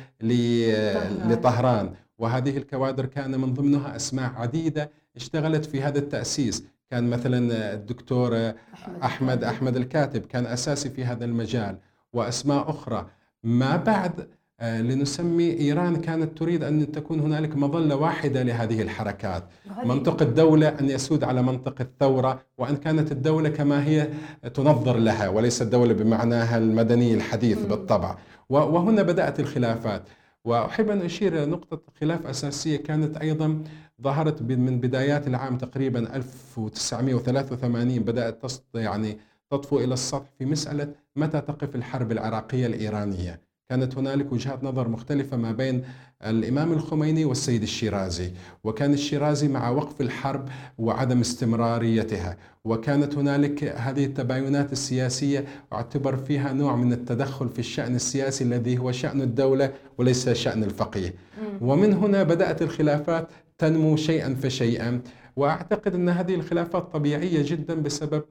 لطهران. 1.30 1.94
وهذه 2.18 2.58
الكوادر 2.58 3.06
كان 3.06 3.40
من 3.42 3.54
ضمنها 3.54 3.96
أسماء 3.96 4.34
عديدة 4.36 4.92
اشتغلت 5.16 5.66
في 5.66 5.82
هذا 5.82 6.00
التأسيس. 6.00 6.64
كان 6.90 7.10
مثلا 7.10 7.74
الدكتور 7.74 8.52
أحمد 9.04 9.44
أحمد 9.44 9.76
الكاتب 9.76 10.26
كان 10.26 10.46
أساسي 10.46 10.90
في 10.90 11.06
هذا 11.06 11.26
المجال. 11.26 11.78
وأسماء 12.14 12.70
أخرى. 12.70 13.10
ما 13.44 13.76
بعد 13.76 14.28
لنسمي 14.62 15.60
إيران 15.60 15.96
كانت 15.96 16.38
تريد 16.38 16.64
أن 16.64 16.92
تكون 16.92 17.20
هنالك 17.20 17.56
مظلة 17.56 17.96
واحدة 17.96 18.44
لهذه 18.44 18.82
الحركات. 18.82 19.44
منطق 19.86 20.22
الدولة 20.22 20.68
أن 20.68 20.90
يسود 20.90 21.24
على 21.24 21.42
منطق 21.42 21.82
الثورة 21.82 22.42
وأن 22.58 22.78
كانت 22.78 23.12
الدولة 23.12 23.50
كما 23.50 23.84
هي 23.88 24.08
تنظر 24.54 24.98
لها 24.98 25.30
وليس 25.30 25.62
الدولة 25.62 25.94
بمعناها 25.94 26.58
المدني 26.58 27.14
الحديث 27.14 27.66
بالطبع. 27.66 28.18
وهنا 28.50 29.04
بدأت 29.04 29.40
الخلافات. 29.40 30.04
وأحب 30.46 30.90
أن 30.90 31.02
أشير 31.02 31.34
إلى 31.34 31.46
نقطة 31.46 31.82
خلاف 32.02 32.26
أساسية 32.26 32.78
كانت 32.78 33.18
أيضا 33.18 33.64
ظهرت 34.02 34.42
من 34.42 34.80
بدايات 34.80 35.28
العام 35.28 35.58
تقريبا 35.58 36.16
1983 36.16 38.00
بدأت 38.00 38.52
يعني 38.76 39.18
تطفو 39.52 39.80
إلى 39.80 39.94
السطح 39.94 40.26
في 40.40 40.46
مسألة 40.46 40.88
متى 41.16 41.42
تقف 41.42 41.76
الحرب 41.76 42.12
العراقية 42.12 42.68
الإيرانية. 42.68 43.42
كانت 43.70 43.98
هنالك 43.98 44.32
وجهات 44.32 44.64
نظر 44.64 44.88
مختلفة 44.88 45.38
ما 45.38 45.52
بين 45.52 45.84
الإمام 46.26 46.72
الخميني 46.72 47.26
والسيد 47.26 47.62
الشيرازي 47.62 48.32
وكان 48.64 48.94
الشيرازي 48.94 49.48
مع 49.48 49.70
وقف 49.70 50.02
الحرب 50.02 50.50
وعدم 50.78 51.20
استمراريتها 51.20 52.38
وكانت 52.66 53.18
هنالك 53.18 53.64
هذه 53.64 54.06
التباينات 54.06 54.72
السياسية 54.72 55.46
أعتبر 55.74 56.18
فيها 56.18 56.54
نوع 56.54 56.76
من 56.76 56.94
التدخل 56.94 57.50
في 57.50 57.60
الشأن 57.60 57.96
السياسي 57.96 58.44
الذي 58.44 58.78
هو 58.78 58.92
شأن 58.92 59.22
الدولة 59.22 59.74
وليس 59.98 60.30
شأن 60.30 60.64
الفقيه. 60.64 61.14
ومن 61.62 61.94
هنا 61.94 62.24
بدأت 62.24 62.62
الخلافات 62.62 63.28
تنمو 63.58 63.96
شيئا 63.96 64.36
فشيئا 64.36 65.02
وأعتقد 65.36 65.96
أن 65.96 66.10
هذه 66.10 66.36
الخلافات 66.36 66.94
طبيعية 66.94 67.42
جدا 67.52 67.76
بسبب 67.76 68.24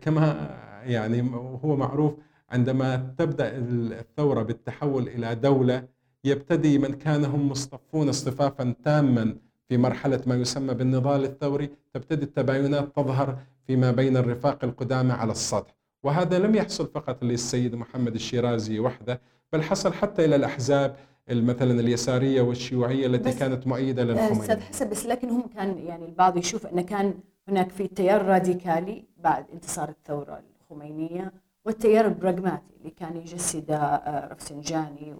كما 0.00 0.50
يعني 0.84 1.30
هو 1.64 1.76
معروف 1.76 2.14
عندما 2.50 3.14
تبدأ 3.18 3.52
الثورة 3.56 4.42
بالتحول 4.42 5.08
إلى 5.08 5.34
دولة 5.34 5.84
يبتدي 6.24 6.78
من 6.78 6.92
كان 6.92 7.24
هم 7.24 7.48
مصطفون 7.48 8.08
اصطفافا 8.08 8.74
تاما 8.84 9.36
في 9.68 9.76
مرحلة 9.76 10.20
ما 10.26 10.34
يسمى 10.34 10.74
بالنضال 10.74 11.24
الثوري. 11.24 11.70
تبتدي 11.94 12.24
التباينات 12.24 12.96
تظهر 12.96 13.38
فيما 13.66 13.90
بين 13.90 14.16
الرفاق 14.16 14.64
القدامى 14.64 15.12
على 15.12 15.32
السطح. 15.32 15.74
وهذا 16.02 16.38
لم 16.38 16.54
يحصل 16.54 16.86
فقط 16.94 17.24
للسيد 17.24 17.74
محمد 17.74 18.14
الشيرازي 18.14 18.78
وحده 18.80 19.20
بل 19.52 19.62
حصل 19.62 19.92
حتى 19.92 20.24
إلى 20.24 20.36
الأحزاب 20.36 20.96
مثلا 21.30 21.80
اليسارية 21.80 22.42
والشيوعية 22.42 23.06
التي 23.06 23.32
كانت 23.32 23.66
مؤيدة 23.66 24.04
للخميني 24.04 24.40
أستاذ 24.40 24.60
حسن 24.60 24.88
بس 24.90 25.06
لكن 25.06 25.30
هم 25.30 25.44
كان 25.56 25.78
يعني 25.78 26.04
البعض 26.06 26.36
يشوف 26.36 26.66
أن 26.66 26.80
كان 26.80 27.14
هناك 27.48 27.70
في 27.70 27.86
تيار 27.88 28.24
راديكالي 28.26 29.04
بعد 29.18 29.44
انتصار 29.52 29.88
الثورة 29.88 30.42
الخمينية. 30.60 31.32
والتيار 31.66 32.06
البراغماتي 32.06 32.74
اللي 32.78 32.90
كان 32.90 33.16
يجسد 33.16 33.70
آه، 33.70 34.28
رفسنجاني 34.28 35.16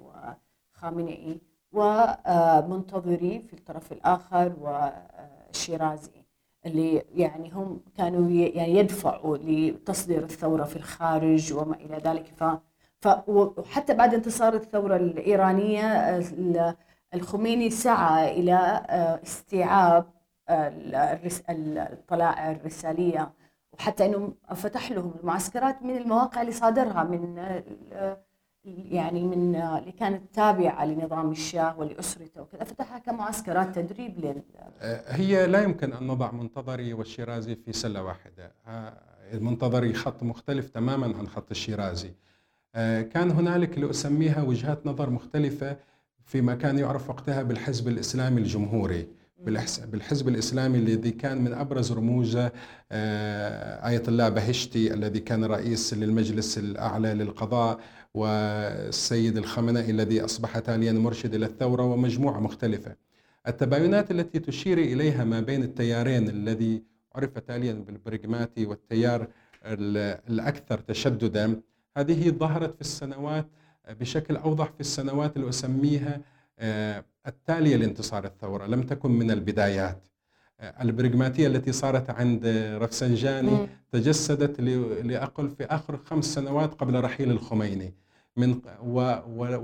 وخامنئي 0.74 1.40
ومنتظري 1.72 3.42
في 3.48 3.52
الطرف 3.52 3.92
الآخر 3.92 4.52
والشيرازي 4.60 6.24
اللي 6.66 7.02
يعني 7.14 7.50
هم 7.52 7.80
كانوا 7.96 8.30
يعني 8.30 8.76
يدفعوا 8.76 9.36
لتصدير 9.36 10.22
الثورة 10.22 10.64
في 10.64 10.76
الخارج 10.76 11.52
وما 11.52 11.74
إلى 11.76 11.96
ذلك. 11.96 12.26
ف 13.00 13.08
وحتى 13.28 13.94
بعد 13.94 14.14
انتصار 14.14 14.54
الثورة 14.54 14.96
الإيرانية 14.96 16.18
الخميني 17.14 17.70
سعى 17.70 18.40
إلى 18.40 18.54
آه، 18.88 19.20
استيعاب 19.22 20.06
الطلائع 21.50 22.50
الرسالية 22.50 23.32
وحتى 23.78 24.06
إنه 24.06 24.32
فتح 24.54 24.92
لهم 24.92 25.14
المعسكرات 25.20 25.82
من 25.82 25.96
المواقع 25.96 26.40
اللي 26.40 26.52
صادرها 26.52 27.04
من 27.04 27.36
يعني 28.64 29.22
من 29.22 29.56
اللي 29.56 29.92
كانت 29.92 30.34
تابعة 30.34 30.84
لنظام 30.84 31.30
الشاه 31.30 31.78
ولأسرته 31.78 32.42
وكذا. 32.42 32.64
فتحها 32.64 32.98
كمعسكرات 32.98 33.74
تدريب 33.74 34.18
لل 34.18 34.42
هي 35.06 35.46
لا 35.46 35.62
يمكن 35.62 35.92
أن 35.92 36.06
نضع 36.06 36.30
منتظري 36.30 36.92
والشيرازي 36.92 37.54
في 37.54 37.72
سلة 37.72 38.02
واحدة. 38.02 38.52
المنتظري 39.32 39.94
خط 39.94 40.22
مختلف 40.22 40.68
تماما 40.68 41.18
عن 41.18 41.28
خط 41.28 41.50
الشيرازي. 41.50 42.10
كان 43.12 43.30
هنالك 43.30 43.74
اللي 43.74 43.90
أسميها 43.90 44.42
وجهات 44.42 44.86
نظر 44.86 45.10
مختلفة 45.10 45.76
فيما 46.24 46.54
كان 46.54 46.78
يعرف 46.78 47.10
وقتها 47.10 47.42
بالحزب 47.42 47.88
الإسلامي 47.88 48.40
الجمهوري. 48.40 49.08
بالحزب 49.38 50.28
الإسلامي 50.28 50.78
الذي 50.78 51.10
كان 51.10 51.44
من 51.44 51.52
أبرز 51.52 51.92
رموزه 51.92 52.52
آه، 52.92 53.88
آية 53.88 54.02
الله 54.08 54.28
بهشتي 54.28 54.94
الذي 54.94 55.20
كان 55.20 55.44
رئيس 55.44 55.94
للمجلس 55.94 56.58
الأعلى 56.58 57.14
للقضاء 57.14 57.80
والسيد 58.14 59.36
الخمنائي 59.36 59.90
الذي 59.90 60.24
أصبح 60.24 60.58
تاليا 60.58 60.92
مرشد 60.92 61.34
إلى 61.34 61.46
الثورة 61.46 61.82
ومجموعة 61.82 62.40
مختلفة. 62.40 62.96
التباينات 63.48 64.10
التي 64.10 64.38
تشير 64.38 64.78
إليها 64.78 65.24
ما 65.24 65.40
بين 65.40 65.62
التيارين 65.62 66.28
الذي 66.28 66.82
عرف 67.14 67.38
تاليا 67.38 67.72
بالبرغماتي 67.72 68.66
والتيار 68.66 69.28
الأكثر 69.64 70.78
تشددا 70.78 71.60
هذه 71.96 72.30
ظهرت 72.30 72.74
في 72.74 72.80
السنوات 72.80 73.46
بشكل 73.90 74.36
أوضح 74.36 74.72
في 74.72 74.80
السنوات 74.80 75.36
اللي 75.36 75.48
أسميها 75.48 76.20
آه، 76.58 77.04
التالية 77.26 77.76
لانتصار 77.76 78.24
الثورة 78.24 78.66
لم 78.66 78.82
تكن 78.82 79.10
من 79.10 79.30
البدايات. 79.30 80.08
آه، 80.60 80.82
البرغماتية 80.82 81.46
التي 81.46 81.72
صارت 81.72 82.10
عند 82.10 82.46
رفسنجاني 82.82 83.68
تجسدت 83.92 84.60
لأقل 85.04 85.50
في 85.50 85.64
آخر 85.64 85.96
خمس 85.96 86.24
سنوات 86.24 86.74
قبل 86.74 87.00
رحيل 87.00 87.30
الخميني. 87.30 87.94
من 88.36 88.60
و 88.82 89.16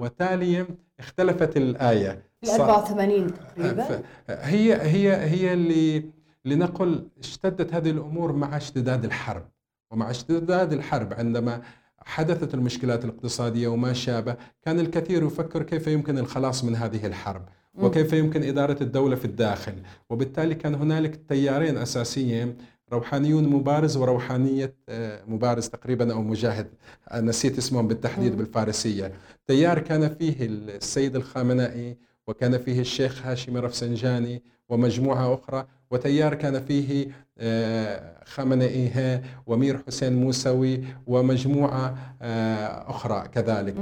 وتاليا 0.05 0.67
اختلفت 1.01 1.57
الآية. 1.57 2.23
ال 2.45 2.49
84 2.49 3.35
تقريبا. 3.35 4.03
هي 4.29 4.75
هي 4.75 5.17
هي 5.17 5.53
اللي 5.53 6.05
لنقل 6.45 7.09
اشتدت 7.19 7.75
هذه 7.75 7.91
الأمور 7.91 8.33
مع 8.33 8.57
اشتداد 8.57 9.05
الحرب. 9.05 9.49
ومع 9.91 10.11
اشتداد 10.11 10.73
الحرب 10.73 11.13
عندما 11.15 11.63
حدثت 12.05 12.55
المشكلات 12.55 13.05
الاقتصادية 13.05 13.69
وما 13.69 13.93
شابه، 13.93 14.37
كان 14.63 14.81
الكثير 14.81 15.27
يفكر 15.27 15.63
كيف 15.63 15.87
يمكن 15.87 16.19
الخلاص 16.19 16.65
من 16.65 16.77
هذه 16.77 17.07
الحرب، 17.07 17.49
وكيف 17.75 18.13
يمكن 18.13 18.43
إدارة 18.43 18.83
الدولة 18.83 19.17
في 19.17 19.25
الداخل، 19.25 19.75
وبالتالي 20.11 20.55
كان 20.55 20.75
هنالك 20.75 21.21
تيارين 21.29 21.77
أساسيين 21.77 22.57
روحانيون 22.93 23.49
مبارز 23.49 23.97
وروحانية 23.97 24.75
آه، 24.89 25.25
مبارز 25.27 25.69
تقريبا 25.69 26.13
أو 26.13 26.23
مجاهد، 26.23 26.67
نسيت 27.15 27.59
اسمهم 27.59 27.89
بالتحديد 27.89 28.37
بالفارسية، 28.37 29.13
تيار 29.47 29.79
كان 29.79 30.15
فيه 30.15 30.37
السيد 30.41 31.17
الخامنائي 31.17 31.99
وكان 32.27 32.59
فيه 32.59 32.81
الشيخ 32.81 33.27
هاشم 33.27 33.57
رفسنجاني 33.57 34.43
ومجموعة 34.69 35.35
أخرى. 35.35 35.67
وتيار 35.93 36.35
كان 36.35 36.61
فيه 36.61 37.09
آه، 37.39 38.13
خامنئي 38.25 39.21
ومير 39.47 39.79
حسين 39.87 40.13
موسوي 40.13 40.85
ومجموعة 41.07 41.97
آه، 42.23 42.91
أخرى 42.91 43.29
كذلك. 43.35 43.75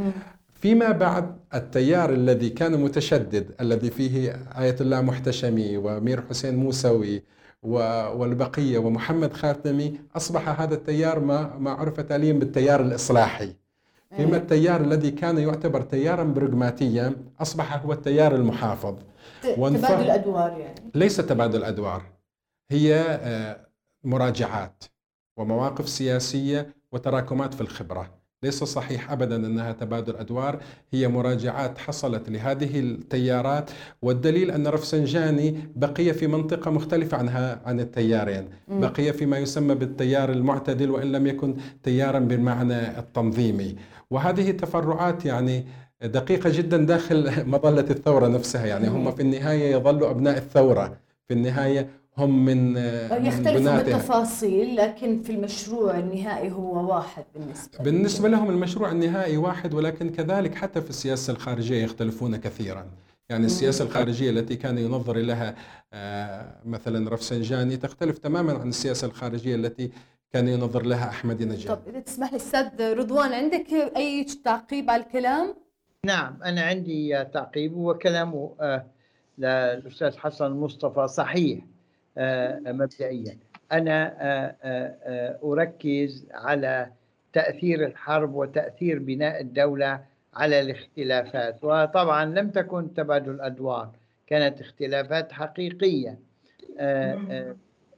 فيما 0.55 0.91
بعد 0.91 1.37
التيار 1.55 2.11
الذي 2.13 2.51
كان 2.51 2.81
متشدد 2.81 3.51
الذي 3.61 3.91
فيه 3.91 4.37
آية 4.59 4.77
الله 4.81 5.01
محتشمي 5.01 5.77
ومير 5.77 6.23
حسين 6.31 6.57
موسوي 6.57 7.23
والبقية 7.63 8.79
ومحمد 8.79 9.33
خاتمي 9.33 10.01
أصبح 10.17 10.61
هذا 10.61 10.75
التيار 10.75 11.21
ما, 11.21 11.57
ما 11.59 11.71
عرف 11.71 12.01
تاليا 12.01 12.33
بالتيار 12.33 12.81
الإصلاحي. 12.81 13.53
فيما 14.17 14.33
إيه. 14.33 14.37
التيار 14.37 14.81
الذي 14.81 15.11
كان 15.11 15.39
يعتبر 15.39 15.81
تيارا 15.81 16.25
برغماتيا 16.25 17.13
أصبح 17.41 17.83
هو 17.85 17.93
التيار 17.93 18.35
المحافظ. 18.35 18.95
تبادل 19.43 20.11
أدوار 20.11 20.59
يعني. 20.59 20.91
ليس 20.95 21.17
تبادل 21.17 21.65
أدوار 21.65 22.03
هي 22.71 22.95
آه، 23.01 23.67
مراجعات 24.05 24.85
ومواقف 25.37 25.89
سياسية 25.89 26.75
وتراكمات 26.93 27.55
في 27.55 27.61
الخبرة. 27.61 28.21
ليس 28.43 28.65
صحيح 28.65 29.13
ابدا 29.13 29.37
أنها 29.37 29.73
تبادل 29.73 30.17
أدوار 30.17 30.63
هي 30.93 31.09
مراجعات 31.09 31.79
حصلت 31.79 32.31
لهذه 32.31 32.81
التيارات 32.81 33.71
والدليل 34.03 34.51
أن 34.51 34.67
رفسنجاني 34.67 35.61
بقي 35.77 36.13
في 36.13 36.27
منطقة 36.27 36.71
مختلفة 36.71 37.17
عنها 37.17 37.61
عن 37.65 37.81
التيارين. 37.81 38.49
بقي 38.69 39.13
فيما 39.13 39.39
يسمى 39.39 39.75
بالتيار 39.75 40.33
المعتدل 40.33 40.91
وإن 40.91 41.13
لم 41.13 41.27
يكن 41.27 41.57
تيارا 41.83 42.19
بالمعنى 42.19 42.99
التنظيمي. 42.99 43.77
وهذه 44.11 44.51
تفرعات 44.51 45.25
يعني 45.25 45.67
دقيقة 46.03 46.51
جدا 46.51 46.77
داخل 46.77 47.33
مظلة 47.55 47.91
الثورة 47.91 48.27
نفسها. 48.27 48.67
يعني 48.67 48.89
هم 48.89 49.13
في 49.13 49.23
النهاية 49.23 49.77
يظلوا 49.77 50.11
أبناء 50.11 50.37
الثورة. 50.37 50.97
في 51.29 51.35
النهاية 51.35 51.89
هم 52.19 52.45
من 52.45 52.77
يختلفوا 53.11 53.77
بالتفاصيل 53.77 54.77
لكن 54.77 55.23
في 55.23 55.33
المشروع 55.33 55.99
النهائي 55.99 56.51
هو 56.53 56.95
واحد 56.95 57.25
بالنسبة 57.35 57.79
بالنسبة 57.85 58.29
لهم 58.29 58.51
المشروع 58.51 58.91
النهائي 58.91 59.37
واحد 59.37 59.75
ولكن 59.75 60.11
كذلك 60.11 60.55
حتى 60.55 60.81
في 60.81 60.91
السياسة 60.91 61.33
الخارجية 61.33 61.85
يختلفون 61.85 62.37
كثيرا. 62.37 62.87
يعني 63.31 63.47
السياسة 63.47 63.85
الخارجية 63.85 64.31
التي 64.31 64.57
كان 64.57 64.79
ينظر 64.79 65.17
لها 65.17 65.55
آه، 65.93 66.57
مثلا 66.65 67.11
رفسنجاني 67.11 67.77
تختلف 67.77 68.19
تماما 68.19 68.53
عن 68.53 68.69
السياسة 68.69 69.07
الخارجية 69.07 69.55
التي 69.55 69.91
كان 70.33 70.49
ينظر 70.49 70.83
لها 70.83 71.09
أحمد 71.09 71.43
نجيب 71.43 71.69
طب 71.69 71.81
إذا 71.89 72.01
تسمح 72.01 72.33
لي 72.33 72.37
أستاذ 72.37 72.95
رضوان 72.99 73.33
عندك 73.33 73.67
أي 73.97 74.27
تعقيب 74.45 74.91
على 74.91 75.03
الكلام؟ 75.03 75.55
نعم 76.07 76.43
أنا 76.45 76.61
عندي 76.61 77.25
تعقيب 77.25 77.77
وكلامه. 77.77 78.55
آه، 78.61 78.87
للأستاذ 79.39 80.19
حسن 80.19 80.51
مصطفى 80.51 81.09
صحيح 81.09 81.65
آه، 82.19 82.61
مبدئيا. 82.67 83.39
أنا 83.73 84.17
آه، 84.21 85.39
أركز 85.45 86.27
على 86.35 86.91
تأثير 87.33 87.87
الحرب 87.87 88.35
وتأثير 88.35 88.99
بناء 88.99 89.41
الدولة 89.41 90.05
على 90.35 90.61
الاختلافات. 90.61 91.65
وطبعا 91.65 92.25
لم 92.25 92.51
تكن 92.51 92.95
تبادل 92.95 93.41
ادوار 93.41 93.91
كانت 94.27 94.61
اختلافات 94.61 95.33
حقيقية. 95.33 96.19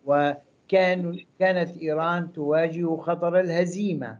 وكان 0.05 1.19
كانت 1.39 1.79
إيران 1.79 2.33
تواجه 2.33 2.97
خطر 2.97 3.41
الهزيمة. 3.41 4.19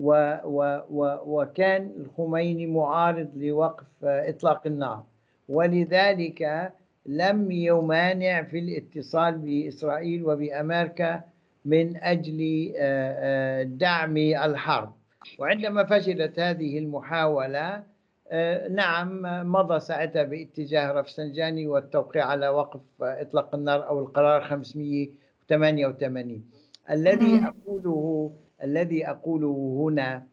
و 0.00 0.36
و 0.44 0.80
و 0.90 1.18
وكان 1.26 1.92
الخميني 1.96 2.66
معارض 2.66 3.30
لوقف 3.36 3.86
إطلاق 4.04 4.66
النار. 4.66 5.04
ولذلك 5.48 6.72
لم 7.06 7.50
يمانع 7.50 8.42
في 8.42 8.58
الاتصال 8.58 9.38
بإسرائيل 9.38 10.26
وبأمريكا 10.26 11.20
من 11.64 11.96
أجل 11.96 12.72
آه، 12.76 13.14
آه، 13.18 13.62
دعم 13.62 14.16
الحرب. 14.16 14.92
وعندما 15.38 15.84
فشلت 15.84 16.38
هذه 16.38 16.78
المحاولة 16.78 17.82
آه، 18.30 18.68
نعم 18.68 19.22
مضى 19.52 19.80
ساعتها 19.80 20.22
باتجاه 20.22 20.92
رفسنجاني 20.92 21.66
والتوقيع 21.66 22.26
على 22.26 22.48
وقف 22.48 22.80
إطلاق 23.00 23.54
النار 23.54 23.88
أو 23.88 24.00
القرار 24.00 24.40
588 24.40 26.44
الذي 26.90 27.42
أقوله 27.44 28.32
الذي 28.62 29.06
أقوله 29.08 29.76
هنا 29.88 30.26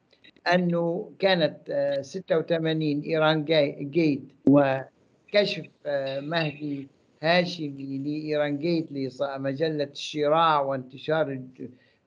أنه 0.53 1.11
كانت 1.19 1.57
86 2.01 3.01
إيران 3.01 3.45
جيت 3.79 4.21
و 4.47 4.79
كشف 5.31 5.65
آه، 5.85 6.19
مهدي 6.19 6.87
هاشمي 7.23 7.97
لإيران 7.97 8.57
جيت 8.57 8.91
لمجلة 8.91 9.83
الشراع 9.83 10.61
وانتشار 10.61 11.41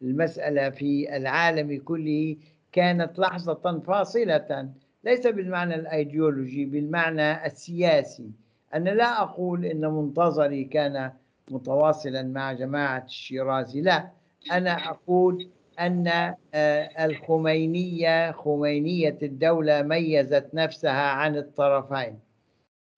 المسألة 0.02 0.70
في 0.70 1.16
العالم 1.16 1.80
كله 1.84 2.36
كانت 2.72 3.18
لحظة 3.18 3.80
فاصلة 3.86 4.70
ليس 5.04 5.26
بالمعنى 5.26 5.74
الأيديولوجي 5.74 6.64
بالمعنى 6.64 7.46
السياسي. 7.46 8.30
أنا 8.74 8.90
لا 8.90 9.22
أقول 9.22 9.64
أن 9.64 9.80
منتظري 9.80 10.64
كان 10.64 11.12
متواصلا 11.50 12.22
مع 12.22 12.52
جماعة 12.52 13.04
الشيرازي 13.04 13.80
لا. 13.80 14.10
أنا 14.52 14.90
أقول 14.90 15.48
أن 15.80 16.34
آه، 16.54 17.04
الخمينية 17.04 18.32
خمينية 18.32 19.18
الدولة 19.22 19.82
ميزت 19.82 20.50
نفسها 20.54 21.10
عن 21.10 21.36
الطرفين. 21.36 22.18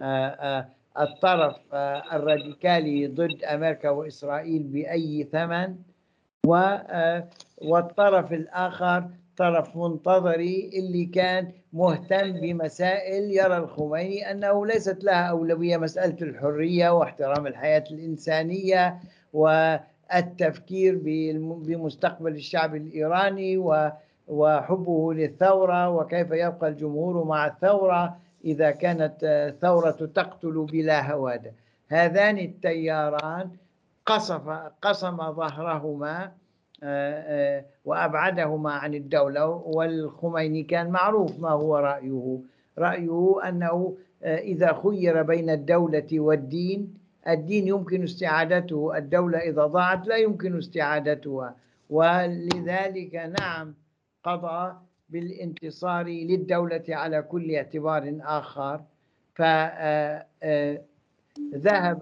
آه، 0.02 0.26
آه، 0.26 0.68
الطرف 1.00 1.56
الراديكالي 2.12 3.06
ضد 3.06 3.44
أمريكا 3.44 3.90
وإسرائيل 3.90 4.62
بأي 4.62 5.28
ثمن 5.32 5.76
والطرف 7.62 8.32
الآخر 8.32 9.08
طرف 9.36 9.76
منتظري 9.76 10.70
اللي 10.74 11.04
كان 11.04 11.52
مهتم 11.72 12.32
بمسائل 12.32 13.30
يرى 13.30 13.56
الخميني 13.56 14.30
أنه 14.30 14.66
ليست 14.66 15.04
لها 15.04 15.24
أولوية 15.24 15.76
مسألة 15.76 16.16
الحرية 16.22 16.90
واحترام 16.90 17.46
الحياة 17.46 17.84
الإنسانية 17.90 19.00
والتفكير 20.12 21.00
بمستقبل 21.38 22.32
الشعب 22.34 22.74
الإيراني 22.74 23.58
وحبه 24.28 25.14
للثورة 25.14 25.88
وكيف 25.90 26.30
يبقى 26.30 26.68
الجمهور 26.68 27.24
مع 27.24 27.46
الثورة 27.46 28.16
إذا 28.44 28.70
كانت 28.70 29.14
آه، 29.24 29.50
ثورة 29.50 29.90
تقتل 30.14 30.66
بلا 30.72 31.12
هوادة. 31.12 31.52
هذان 31.88 32.38
التياران 32.38 33.50
قصف 34.06 34.48
قسم 34.82 35.16
ظهرهما 35.16 36.32
آه، 36.82 37.58
آه، 37.58 37.64
وأبعدهما 37.84 38.72
عن 38.72 38.94
الدولة 38.94 39.46
والخميني 39.46 40.62
كان 40.62 40.90
معروف 40.90 41.40
ما 41.40 41.50
هو 41.50 41.76
رأيه. 41.76 42.38
رأيه 42.78 43.48
أنه 43.48 43.96
إذا 44.22 44.80
خير 44.82 45.22
بين 45.22 45.50
الدولة 45.50 46.06
والدين 46.12 47.03
الدين 47.28 47.68
يمكن 47.68 48.02
استعادته 48.02 48.96
الدولة 48.96 49.38
إذا 49.38 49.66
ضاعت 49.66 50.06
لا 50.06 50.16
يمكن 50.16 50.58
استعادتها. 50.58 51.56
ولذلك 51.90 53.14
نعم 53.14 53.74
قضى 54.24 54.74
بالانتصار 55.08 56.06
للدولة 56.06 56.84
على 56.88 57.22
كل 57.22 57.54
اعتبار 57.54 58.18
آخر. 58.20 58.80
فذهب 59.34 60.64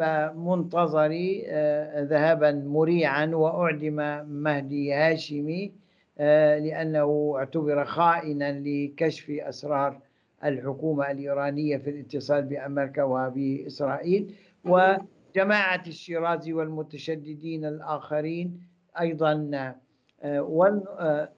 آه، 0.02 0.32
منتظري 0.32 1.44
آه، 1.46 2.02
ذهابا 2.02 2.52
مريعا 2.52 3.26
وأعدم 3.26 4.24
مهدي 4.28 4.92
هاشمي 4.92 5.72
آه، 6.18 6.58
لأنه 6.58 7.34
اعتبر 7.36 7.84
خائنا 7.84 8.60
لكشف 8.60 9.30
أسرار 9.30 10.00
الحكومة 10.44 11.10
الإيرانية 11.10 11.76
في 11.76 11.90
الاتصال 11.90 12.42
بأمريكا 12.42 13.02
وبإسرائيل. 13.02 14.34
وجماعة 14.64 15.82
الشيرازي 15.86 16.52
والمتشددين 16.52 17.64
الآخرين 17.64 18.60
أيضا 19.00 19.74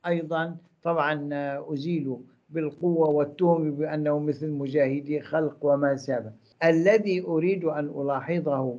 أيضا 0.07 0.57
طبعا 0.83 1.29
أزيلوا 1.73 2.19
بالقوة 2.51 3.09
والتهم 3.09 3.71
بأنه 3.71 4.19
مثل 4.19 4.51
مجاهدي 4.51 5.21
خلق 5.21 5.57
وما 5.63 5.97
سابه. 5.97 6.33
الذي 6.65 7.21
أريد 7.21 7.65
أن 7.65 7.89
ألاحظه 7.89 8.79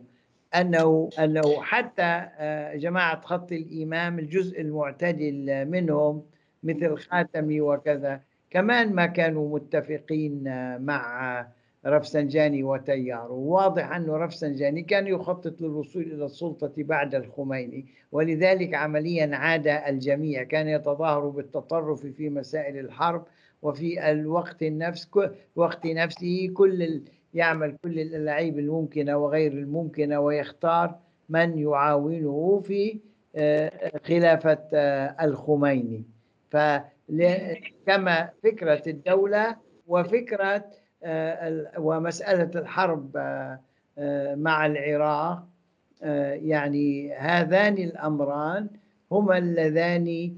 أنه 0.56 1.10
أنه 1.20 1.62
حتى 1.62 2.28
آه، 2.38 2.76
جماعة 2.76 3.22
خط 3.22 3.52
الإمام 3.52 4.20
الجزء 4.20 4.62
المعتدل 4.62 5.66
منهم 5.66 6.24
مثل 6.64 6.98
خاتمي 6.98 7.62
وكذا 7.62 8.22
كمان 8.50 8.94
ما 8.94 9.06
كانوا 9.06 9.56
متفقين 9.56 10.48
آه، 10.48 10.78
مع 10.78 11.48
رفسنجاني 11.88 12.63
وتياره 12.63 13.32
واضح 13.32 13.91
أن 13.91 14.10
رفسنجاني 14.10 14.82
كان 14.82 15.08
يخطط 15.08 15.62
للوصول 15.62 16.04
إلى 16.04 16.26
السلطة 16.26 16.74
بعد 16.78 17.15
الخميني 17.15 17.86
ولذلك 18.12 18.74
عمليا 18.74 19.36
عاد 19.36 19.67
الجميع. 19.67 20.43
كان 20.43 20.67
يتظاهر 20.67 21.30
بالتطرف 21.30 22.06
في 22.06 22.30
مسائل 22.30 22.80
الحرب 22.80 23.26
وفي 23.62 24.12
الوقت 24.12 24.63
النفس 24.63 25.10
وقت 25.56 25.86
نفسه. 25.86 26.50
كل 26.54 27.02
يعمل 27.34 27.78
كل 27.84 28.00
الألعاب 28.00 28.60
الممكنة 28.60 29.17
وغير 29.17 29.52
الممكنة 29.52 30.19
ويختار 30.19 31.00
من 31.30 31.60
يعاونه 31.60 32.62
في 32.65 33.00
آه، 33.36 33.91
خلافة 34.06 34.63
آه، 34.74 35.15
الخميني. 35.21 36.04
فكما 36.50 38.30
فكرة 38.43 38.82
الدولة 38.88 39.56
وفكرة 39.88 40.65
ومسألة 41.78 42.60
الحرب 42.62 43.18
مع 44.38 44.65
العراق 44.65 45.44
يعني 46.32 47.13
هذان 47.13 47.74
الأمران 47.74 48.68
هما 49.12 49.38
اللذان 49.38 50.36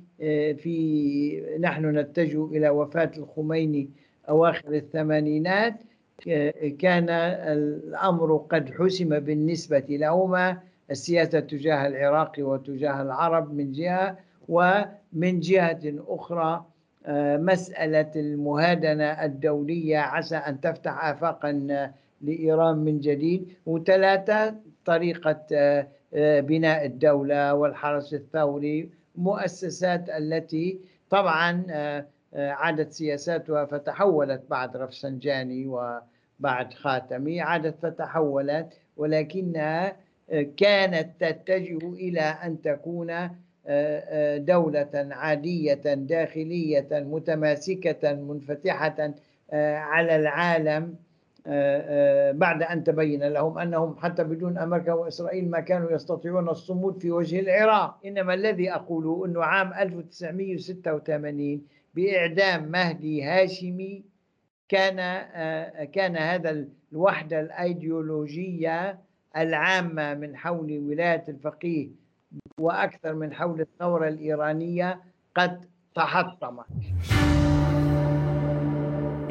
في 0.58 1.58
نحن 1.60 1.98
نتجه 1.98 2.46
إلى 2.46 2.70
وفاة 2.70 3.12
الخميني 3.18 3.90
أواخر 4.30 4.74
الثمانينات 4.74 5.76
كان 6.80 7.10
الأمر 7.10 8.38
قد 8.38 8.72
حسم 8.72 9.20
بالنسبة 9.20 9.86
لهما 9.90 10.58
السياسة 10.92 11.40
تجاه 11.40 11.88
العراق 11.88 12.32
وتجاه 12.40 13.02
العرب 13.02 13.54
من 13.54 13.72
جهة 13.72 14.18
ومن 14.50 15.40
جهة 15.40 15.80
أخرى 16.08 16.54
آه، 16.54 16.77
مسألة 17.38 18.12
المهادنة 18.16 19.06
الدولية 19.26 19.98
عسى 19.98 20.36
أن 20.36 20.62
تفتح 20.62 21.06
آفاقا 21.06 21.52
لإيران 22.22 22.78
من 22.78 23.00
جديد. 23.00 23.54
وثلاثة 23.66 24.56
طريقة 24.86 25.42
آه، 25.54 25.88
آه، 26.14 26.40
بناء 26.40 26.86
الدولة 26.86 27.54
والحرس 27.54 28.14
الثوري 28.14 28.90
مؤسسات 29.16 30.10
التي 30.10 30.80
طبعا 31.10 31.66
عادت 32.34 32.92
سياساتها 32.92 33.66
فتحولت 33.66 34.42
بعد 34.50 34.78
رفسنجاني 34.78 35.68
وبعد 35.68 36.74
خاتمي 36.74 37.42
عادت 37.42 37.76
فتحولت 37.82 38.74
ولكنها 38.98 39.96
كانت 40.58 41.10
تتجه 41.20 41.78
إلى 41.94 42.22
أن 42.22 42.62
تكون 42.62 43.10
آه، 43.10 43.26
آه، 43.26 43.32
دولة 44.38 44.90
عادية 45.12 45.94
داخلية 45.94 46.88
متماسكة 46.92 48.14
منفتحة 48.14 49.14
آه، 49.52 49.76
على 49.76 50.16
العالم 50.16 50.96
بعد 52.40 52.64
أن 52.64 52.84
تبين 52.84 53.24
لهم 53.24 53.58
أنهم 53.60 53.96
حتى 53.98 54.24
بدون 54.24 54.58
أمريكا 54.58 54.94
وإسرائيل 54.94 55.50
ما 55.50 55.60
كانوا 55.60 55.92
يستطيعون 55.92 56.50
الصمود 56.50 57.02
في 57.02 57.12
وجه 57.12 57.40
العراق. 57.40 58.00
إنما 58.06 58.34
الذي 58.34 58.72
أقوله 58.72 59.26
أنه 59.26 59.44
عام 59.44 59.74
1986 59.74 61.62
بإعدام 61.96 62.72
مهدي 62.72 63.24
هاشمي 63.24 64.04
كان 64.70 64.96
كان 65.86 66.18
هذا 66.18 66.66
الوحدة 66.92 67.40
الأيديولوجية 67.40 69.00
العامة 69.38 70.14
من 70.14 70.36
حول 70.36 70.80
ولاية 70.80 71.24
الفقيه 71.30 72.07
وأكثر 72.68 73.14
من 73.14 73.34
حول 73.34 73.62
الثورة 73.62 74.08
الإيرانية 74.08 75.02
قد 75.36 75.66
تحطمت. 75.96 76.66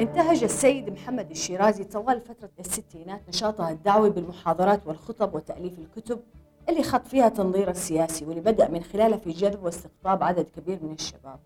انتهج 0.01 0.43
السيد 0.43 0.89
محمد 0.89 1.31
الشيرازي 1.31 1.83
طوال 1.83 2.21
فترة 2.21 2.49
الستينات 2.59 3.21
نشاطه 3.29 3.69
الدعوي 3.69 4.09
بالمحاضرات 4.09 4.87
والخطب 4.87 5.35
وتأليف 5.35 5.79
الكتب 5.79 6.19
اللي 6.69 6.83
خط 6.83 7.07
فيها 7.07 7.29
تنظير 7.29 7.69
السياسي 7.69 8.25
واللي 8.25 8.41
بدأ 8.41 8.69
من 8.69 8.83
خلاله 8.83 9.17
في 9.17 9.31
جذب 9.31 9.63
واستقطاب 9.63 10.23
عدد 10.23 10.45
كبير 10.57 10.79
من 10.83 10.93
الشباب. 10.93 11.39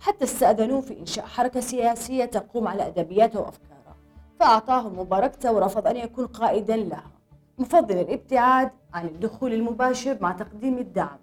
حتى 0.00 0.24
استأذنوه 0.24 0.80
في 0.80 1.00
إنشاء 1.00 1.26
حركة 1.26 1.60
سياسية 1.60 2.24
تقوم 2.24 2.68
على 2.68 2.86
أدبياته 2.86 3.40
وأفكاره 3.40 3.96
فأعطاه 4.40 4.88
مباركته 4.88 5.52
ورفض 5.52 5.86
أن 5.86 5.96
يكون 5.96 6.26
قائدا 6.26 6.76
لها. 6.76 7.10
مفضل 7.58 7.98
الابتعاد 7.98 8.70
عن 8.94 9.06
الدخول 9.06 9.52
المباشر 9.52 10.18
مع 10.20 10.32
تقديم 10.32 10.78
الدعم. 10.78 11.18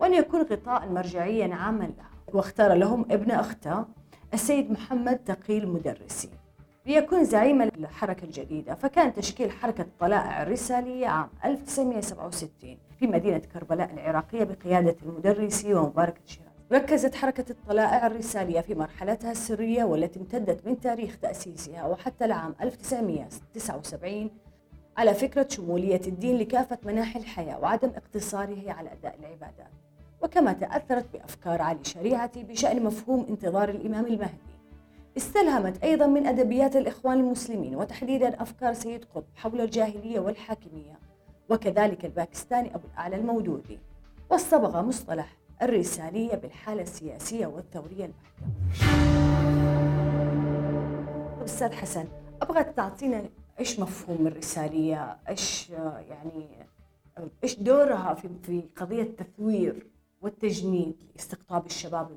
وأن 0.00 0.14
يكون 0.14 0.42
غطاء 0.42 0.88
مرجعيا 0.88 1.54
عاما 1.54 1.84
لها 1.84 2.10
واختار 2.34 2.74
لهم 2.74 3.06
ابن 3.10 3.30
أخته 3.30 3.84
السيد 4.34 4.70
محمد 4.70 5.18
تقي 5.18 5.58
المدرسي 5.58 6.30
ليكون 6.86 7.24
زعيما 7.24 7.70
للحركة 7.76 8.24
الجديدة 8.24 8.74
فكان 8.74 9.14
تشكيل 9.14 9.50
حركة 9.50 9.82
الطلائع 9.82 10.42
الرسالية 10.42 11.06
عام 11.06 11.28
1967 11.44 12.78
في 12.98 13.06
مدينة 13.06 13.38
كربلاء 13.38 13.92
العراقية 13.94 14.44
بقيادة 14.44 14.96
المدرسي 15.02 15.74
ومبارك 15.74 16.20
الشيرازي 16.24 16.50
ركزت 16.72 17.14
حركة 17.14 17.44
الطلائع 17.50 18.06
الرسالية 18.06 18.60
في 18.60 18.74
مرحلتها 18.74 19.30
السرية 19.30 19.84
والتي 19.84 20.20
امتدت 20.20 20.66
من 20.66 20.80
تاريخ 20.80 21.18
تأسيسها 21.18 21.86
وحتى 21.86 22.24
العام 22.24 22.54
1979 22.62 24.30
على 25.00 25.14
فكرة 25.14 25.46
شمولية 25.50 26.00
الدين 26.06 26.38
لكافة 26.38 26.78
مناحي 26.84 27.18
الحياة 27.18 27.60
وعدم 27.60 27.88
اقتصاره 27.88 28.72
على 28.72 28.92
أداء 28.92 29.18
العبادات. 29.20 29.70
وكما 30.22 30.52
تأثرت 30.52 31.06
بأفكار 31.12 31.62
علي 31.62 31.84
شريعتي 31.84 32.42
بشأن 32.42 32.84
مفهوم 32.84 33.26
انتظار 33.28 33.68
الإمام 33.68 34.06
المهدي. 34.06 34.50
استلهمت 35.16 35.84
أيضا 35.84 36.06
من 36.06 36.26
أدبيات 36.26 36.76
الإخوان 36.76 37.20
المسلمين 37.20 37.76
وتحديدا 37.76 38.42
أفكار 38.42 38.74
سيد 38.74 39.04
قطب 39.04 39.24
حول 39.36 39.60
الجاهلية 39.60 40.20
والحاكمية. 40.20 40.98
وكذلك 41.48 42.04
الباكستاني 42.04 42.74
أبو 42.74 42.86
الأعلى 42.92 43.16
المودودي. 43.16 43.78
واصطبغ 44.30 44.82
مصطلح 44.82 45.36
الرسالية 45.62 46.34
بالحالة 46.34 46.82
السياسية 46.82 47.46
والثورية 47.46 48.04
البحتة 48.04 48.46
أستاذ 51.44 51.72
حسن 51.72 52.04
أبغى 52.42 52.64
تعطينا 52.64 53.22
إيش 53.60 53.80
مفهوم 53.80 54.26
الرسالية؟ 54.26 55.16
إيش 55.28 55.70
يعني 56.08 56.66
إيش 57.44 57.58
دورها 57.58 58.14
في 58.14 58.28
في 58.42 58.62
قضية 58.76 59.02
التثوير 59.02 59.86
والتجنيد 60.20 60.94
لاستقطاب 61.16 61.66
الشباب 61.66 62.08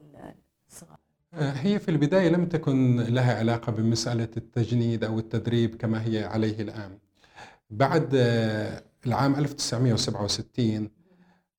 الصغار؟ 0.70 0.98
هي 1.34 1.80
في 1.80 1.92
البداية 1.92 2.30
لم 2.30 2.46
تكن 2.46 3.00
لها 3.00 3.40
علاقة 3.40 3.72
بمسألة 3.72 4.28
التجنيد 4.38 5.04
أو 5.04 5.20
التدريب 5.20 5.76
كما 5.76 6.06
هي 6.06 6.24
عليه 6.24 6.62
الآن. 6.62 6.98
بعد 7.70 8.10
العام 9.06 9.36
1967 9.36 10.90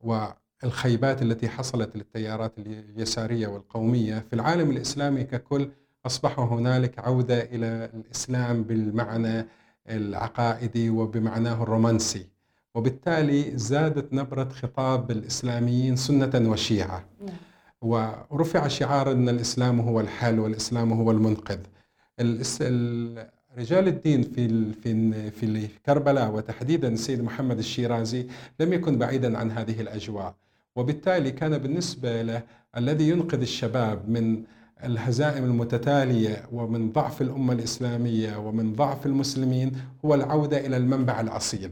والخيبات 0.00 1.22
التي 1.22 1.48
حصلت 1.48 1.96
للتيارات 1.96 2.58
اليسارية 2.58 3.46
والقومية 3.46 4.18
في 4.18 4.32
العالم 4.32 4.70
الإسلامي 4.70 5.24
ككل 5.24 5.70
أصبح 6.06 6.38
هنالك 6.38 6.98
عودة 6.98 7.42
إلى 7.42 7.90
الإسلام 7.94 8.62
بالمعنى 8.62 9.46
العقائدي 9.90 10.90
وبمعناه 10.90 11.62
الرومانسي. 11.62 12.26
وبالتالي 12.74 13.58
زادت 13.58 14.12
نبرة 14.12 14.48
خطاب 14.48 15.10
الإسلاميين 15.10 15.96
سنة 15.96 16.50
وشيعة. 16.50 17.04
نعم. 17.26 17.36
ورفع 17.82 18.68
شعار 18.68 19.12
أن 19.12 19.28
الإسلام 19.28 19.80
هو 19.80 20.00
الحل 20.00 20.38
والإسلام 20.38 20.92
هو 20.92 21.10
المنقذ. 21.10 21.58
رجال 23.58 23.88
الدين 23.88 24.22
في 24.22 24.72
في 24.72 25.30
في 25.30 25.68
كربلاء 25.86 26.30
وتحديدا 26.30 26.88
السيد 26.88 27.22
محمد 27.22 27.58
الشيرازي 27.58 28.26
لم 28.60 28.72
يكن 28.72 28.98
بعيدا 28.98 29.38
عن 29.38 29.50
هذه 29.50 29.80
الأجواء. 29.80 30.34
وبالتالي 30.76 31.30
كان 31.30 31.58
بالنسبة 31.58 32.22
له 32.22 32.42
الذي 32.76 33.08
ينقذ 33.08 33.40
الشباب 33.40 34.08
من 34.08 34.42
الهزائم 34.84 35.44
المتتالية 35.44 36.42
ومن 36.52 36.92
ضعف 36.92 37.22
الأمة 37.22 37.52
الإسلامية 37.52 38.36
ومن 38.36 38.72
ضعف 38.72 39.06
المسلمين 39.06 39.72
هو 40.04 40.14
العودة 40.14 40.66
إلى 40.66 40.76
المنبع 40.76 41.20
الأصيل 41.20 41.70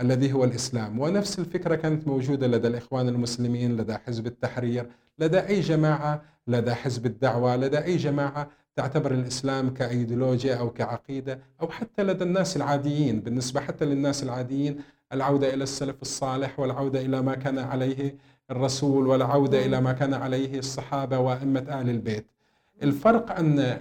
الذي 0.00 0.32
هو 0.32 0.44
الإسلام. 0.44 0.98
ونفس 0.98 1.38
الفكرة 1.38 1.74
كانت 1.74 2.08
موجودة 2.08 2.46
لدى 2.46 2.68
الإخوان 2.68 3.08
المسلمين 3.08 3.76
لدى 3.76 3.94
حزب 3.94 4.26
التحرير 4.26 4.86
لدى 5.18 5.38
أي 5.38 5.60
جماعة 5.60 6.22
لدى 6.46 6.74
حزب 6.74 7.06
الدعوة 7.06 7.56
لدى 7.56 7.78
أي 7.78 7.96
جماعة 7.96 8.48
تعتبر 8.76 9.12
الإسلام 9.12 9.74
كإيديولوجيا 9.74 10.54
أو 10.54 10.70
كعقيدة 10.70 11.38
أو 11.60 11.68
حتى 11.68 12.02
لدى 12.02 12.24
الناس 12.24 12.56
العاديين. 12.56 13.20
بالنسبة 13.20 13.60
حتى 13.60 13.84
للناس 13.84 14.22
العاديين 14.22 14.76
العودة 15.12 15.54
إلى 15.54 15.62
السلف 15.62 16.02
الصالح 16.02 16.60
والعودة 16.60 17.00
إلى 17.00 17.22
ما 17.22 17.34
كان 17.34 17.58
عليه 17.58 18.16
الرسول 18.52 19.06
والعودة 19.06 19.66
إلى 19.66 19.80
ما 19.80 19.92
كان 19.92 20.14
عليه 20.14 20.58
الصحابة 20.58 21.18
وأئمة 21.18 21.60
آل 21.60 21.90
البيت. 21.90 22.26
الفرق 22.82 23.38
أن 23.38 23.78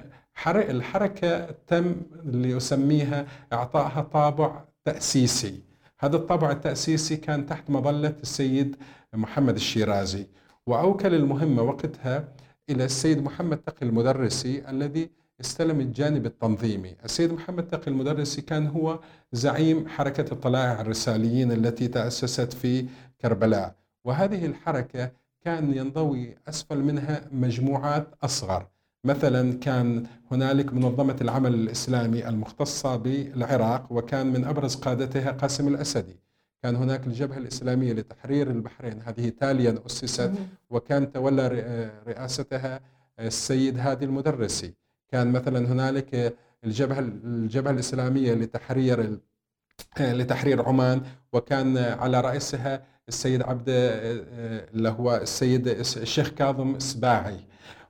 الحركة 0.48 1.56
تم 1.68 1.96
اللي 2.26 2.58
أسميها 2.58 3.26
إعطائها 3.54 4.02
طابع 4.02 4.64
تأسيسي. 4.86 5.62
هذا 6.00 6.16
الطابع 6.16 6.52
التأسيسي 6.52 7.18
كان 7.18 7.46
تحت 7.46 7.70
مظلة 7.70 8.14
السيد 8.22 8.76
محمد 9.14 9.56
الشيرازي. 9.56 10.28
وأوكل 10.68 11.14
المهمة 11.16 11.62
وقتها 11.62 12.28
إلى 12.70 12.86
السيد 12.86 13.24
محمد 13.24 13.58
تقي 13.58 13.86
المدرسي 13.86 14.70
الذي 14.70 15.10
استلم 15.42 15.80
الجانب 15.80 16.26
التنظيمي. 16.26 16.96
السيد 17.06 17.34
محمد 17.34 17.68
تقي 17.68 17.88
المدرسي 17.88 18.42
كان 18.42 18.68
هو 18.68 19.00
زعيم 19.32 19.88
حركة 19.88 20.34
الطلائع 20.34 20.82
الرساليين 20.82 21.52
التي 21.52 21.88
تأسست 21.88 22.54
في 22.54 22.86
كربلاء. 23.22 23.81
وهذه 24.04 24.46
الحركة 24.46 25.12
كان 25.46 25.74
ينضوي 25.74 26.36
أسفل 26.50 26.78
منها 26.84 27.22
مجموعات 27.32 28.08
أصغر. 28.24 28.68
مثلا 29.04 29.60
كان 29.60 30.06
هنالك 30.32 30.74
منظمة 30.74 31.16
العمل 31.22 31.54
الإسلامي 31.54 32.28
المختصة 32.28 32.96
بالعراق 32.96 33.92
وكان 33.92 34.28
من 34.28 34.46
أبرز 34.46 34.76
قادتها 34.76 35.32
قاسم 35.32 35.68
الأسدي. 35.68 36.16
كان 36.64 36.76
هناك 36.76 37.08
الجبهة 37.08 37.38
الإسلامية 37.38 37.94
لتحرير 37.94 38.52
البحرين 38.52 39.02
هذه 39.02 39.30
تاليا 39.30 39.76
أسست 39.86 40.32
وكان 40.70 41.12
تولى 41.12 41.48
رئاستها 42.08 42.80
السيد 43.20 43.80
هادي 43.80 44.06
المدرسي. 44.06 44.74
كان 45.10 45.32
مثلا 45.32 45.72
هنالك 45.72 46.36
الجبهة 46.64 47.00
الجبهة 47.00 47.72
الإسلامية 47.72 48.34
لتحرير 48.34 49.18
لتحرير 50.00 50.62
عمان 50.62 51.02
وكان 51.34 51.78
على 51.78 52.22
رأسها 52.22 52.84
السيد 53.12 53.42
عبد 53.42 53.66
اللي 53.68 54.90
هو 54.90 55.16
السيد 55.16 55.68
الشيخ 55.68 56.30
كاظم 56.30 56.76
السباعي. 56.76 57.40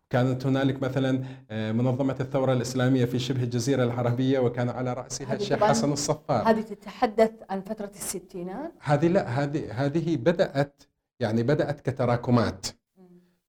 كانت 0.10 0.46
هنالك 0.46 0.84
مثلا 0.84 1.12
منظمة 1.52 2.16
الثورة 2.20 2.54
الإسلامية 2.54 3.06
في 3.06 3.20
شبه 3.20 3.44
الجزيرة 3.44 3.84
العربية 3.84 4.40
وكان 4.40 4.70
على 4.70 4.94
رأسها 4.94 5.34
الشيخ 5.34 5.64
حسن 5.64 5.92
الصفار. 5.92 6.50
هذه 6.50 6.62
تتحدث 6.62 7.32
عن 7.50 7.62
فترة 7.62 7.92
الستينات؟ 7.96 8.72
هذه 8.80 9.08
لا 9.08 9.28
هذه 9.28 9.72
هذه 9.72 10.18
بدأت 10.18 10.84
يعني 11.20 11.44
بدأت 11.44 11.90
كتراكمات. 11.90 12.68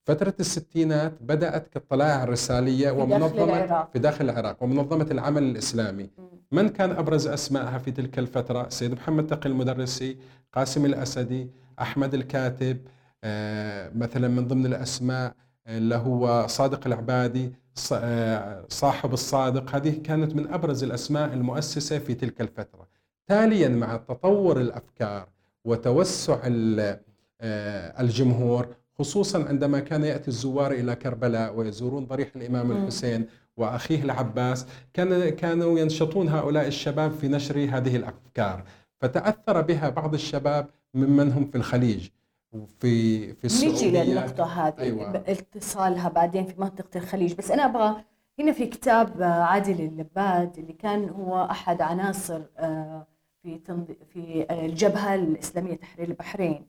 فترة 0.04 0.34
الستينات 0.40 1.12
بدأت 1.20 1.68
كالطلائع 1.68 2.24
الرسالية 2.24 2.90
في 2.90 2.96
ومنظمة 2.96 3.46
داخل 3.46 3.50
العراق. 3.50 3.90
في 3.92 3.98
داخل 3.98 4.24
العراق 4.24 4.62
ومنظمة 4.62 5.06
العمل 5.10 5.42
الإسلامي. 5.42 6.10
من 6.52 6.68
كان 6.68 6.90
أبرز 6.90 7.26
أسمائها 7.26 7.78
في 7.78 7.90
تلك 7.90 8.18
الفترة؟ 8.18 8.66
السيد 8.66 8.92
محمد 8.92 9.26
تقي 9.26 9.48
المدرسي 9.48 10.16
قاسم 10.52 10.84
الأسدي 10.84 11.50
أحمد 11.80 12.14
الكاتب 12.14 12.78
آه، 13.24 13.90
مثلا 13.94 14.28
من 14.28 14.48
ضمن 14.48 14.66
الأسماء 14.66 15.34
اللي 15.68 15.94
هو 15.96 16.46
صادق 16.48 16.86
العبادي 16.86 17.52
آه، 17.92 18.64
صاحب 18.68 19.12
الصادق. 19.12 19.74
هذه 19.76 19.98
كانت 20.04 20.36
من 20.36 20.52
أبرز 20.52 20.84
الأسماء 20.84 21.32
المؤسسة 21.32 21.98
في 21.98 22.14
تلك 22.14 22.40
الفترة. 22.40 22.88
تاليا 23.26 23.68
مع 23.68 23.96
تطور 23.96 24.60
الأفكار 24.60 25.28
وتوسع 25.64 26.38
ال- 26.44 27.00
آه، 27.40 28.00
الجمهور 28.02 28.66
خصوصا 28.98 29.44
عندما 29.48 29.80
كان 29.80 30.04
يأتي 30.04 30.28
الزوار 30.28 30.72
إلى 30.72 30.94
كربلاء 30.94 31.54
ويزورون 31.56 32.04
ضريح 32.06 32.28
الإمام. 32.36 32.72
الحسين 32.72 33.26
وأخيه 33.56 34.02
العباس 34.02 34.66
كان 34.94 35.28
كانوا 35.28 35.78
ينشطون 35.78 36.28
هؤلاء 36.28 36.66
الشباب 36.66 37.12
في 37.12 37.28
نشر 37.28 37.58
هذه 37.72 37.96
الأفكار. 37.96 38.64
فتأثر 39.00 39.60
بها 39.60 39.88
بعض 39.88 40.14
الشباب 40.14 40.66
ممن 40.94 41.32
هم 41.32 41.44
في 41.44 41.54
الخليج 41.54 42.08
وفي 42.52 43.34
في 43.34 43.46
نجي 43.46 43.66
السعودية 43.66 44.02
للنقطة 44.02 44.44
هذه 44.44 44.78
أيوة. 44.78 45.16
اتصالها 45.16 46.08
بعدين 46.08 46.46
في 46.46 46.60
منطقة 46.60 46.98
الخليج 46.98 47.34
بس 47.34 47.50
أنا 47.50 47.64
أبغى 47.64 48.04
هنا 48.38 48.52
في 48.52 48.66
كتاب 48.66 49.22
عادل 49.22 49.80
اللباد 49.80 50.58
اللي 50.58 50.72
كان 50.72 51.08
هو 51.08 51.44
أحد 51.50 51.82
عناصر 51.82 52.42
آه، 52.58 53.06
في. 53.42 53.60
في 54.06 54.46
الجبهة 54.50 55.14
الإسلامية 55.14 55.74
تحرير 55.74 56.08
البحرين 56.08 56.66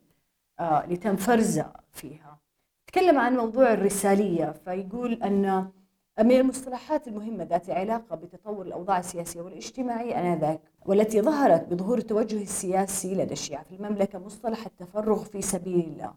آه، 0.59 0.83
اللي 0.83 0.97
تم 0.97 1.15
فرزة 1.15 1.73
فيها 1.91 2.39
تكلم 2.88 3.17
عن 3.19 3.38
موضوع 3.38 3.73
الرسالية 3.73 4.53
فيقول 4.65 5.13
أن 5.23 5.71
من 6.19 6.32
المصطلحات 6.32 7.08
المهمة 7.08 7.43
ذات 7.43 7.69
علاقة 7.69 8.15
بتطور 8.15 8.65
الأوضاع 8.65 8.99
السياسية 8.99 9.41
والاجتماعية 9.41 10.34
آنذاك 10.34 10.62
والتي 10.86 11.21
ظهرت 11.21 11.73
بظهور 11.73 11.97
التوجه 11.97 12.41
السياسي 12.41 13.15
لدى 13.15 13.34
الشيعة 13.34 13.63
في 13.63 13.76
المملكة 13.76 14.19
مصطلح 14.19 14.65
التفرغ 14.65 15.23
في 15.23 15.41
سبيل 15.41 15.80
الله 15.80 16.13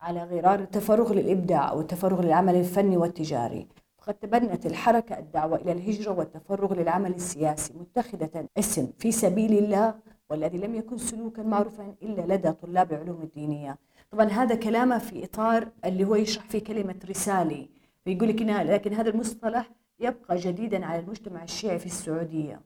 على 0.00 0.24
غرار 0.24 0.58
التفرغ 0.58 1.12
للإبداع 1.12 1.70
أو 1.70 1.80
التفرغ 1.80 2.22
للعمل 2.22 2.54
الفني 2.54 2.96
والتجاري. 2.96 3.68
فقد 3.98 4.14
تبنت 4.14 4.66
الحركة 4.66 5.18
الدعوة 5.18 5.56
إلى 5.56 5.72
الهجرة 5.72 6.12
والتفرغ 6.18 6.74
للعمل 6.74 7.14
السياسي 7.14 7.74
متخذة 7.74 8.48
اسم 8.58 8.88
في 8.98 9.12
سبيل 9.12 9.58
الله 9.58 9.94
والذي 10.30 10.58
لم 10.58 10.74
يكن 10.74 10.98
سلوكا 10.98 11.42
معروفا 11.42 11.94
إلا 12.02 12.34
لدى 12.34 12.52
طلاب 12.52 12.94
علوم 12.94 13.22
الدينية. 13.22 13.78
طبعا 14.10 14.24
هذا 14.24 14.54
كلامه 14.54 14.98
في 14.98 15.24
إطار 15.24 15.68
اللي 15.84 16.04
هو 16.04 16.14
يشرح 16.14 16.44
فيه 16.44 16.58
كلمة 16.64 16.94
رسالي 17.08 17.70
فيقول 18.04 18.28
لك 18.28 18.42
إنها 18.42 18.64
لكن 18.64 18.94
هذا 18.94 19.10
المصطلح 19.10 19.70
يبقى 20.00 20.36
جديدا 20.36 20.86
على 20.86 21.00
المجتمع 21.00 21.42
الشيعي 21.42 21.78
في 21.78 21.86
السعودية. 21.86 22.60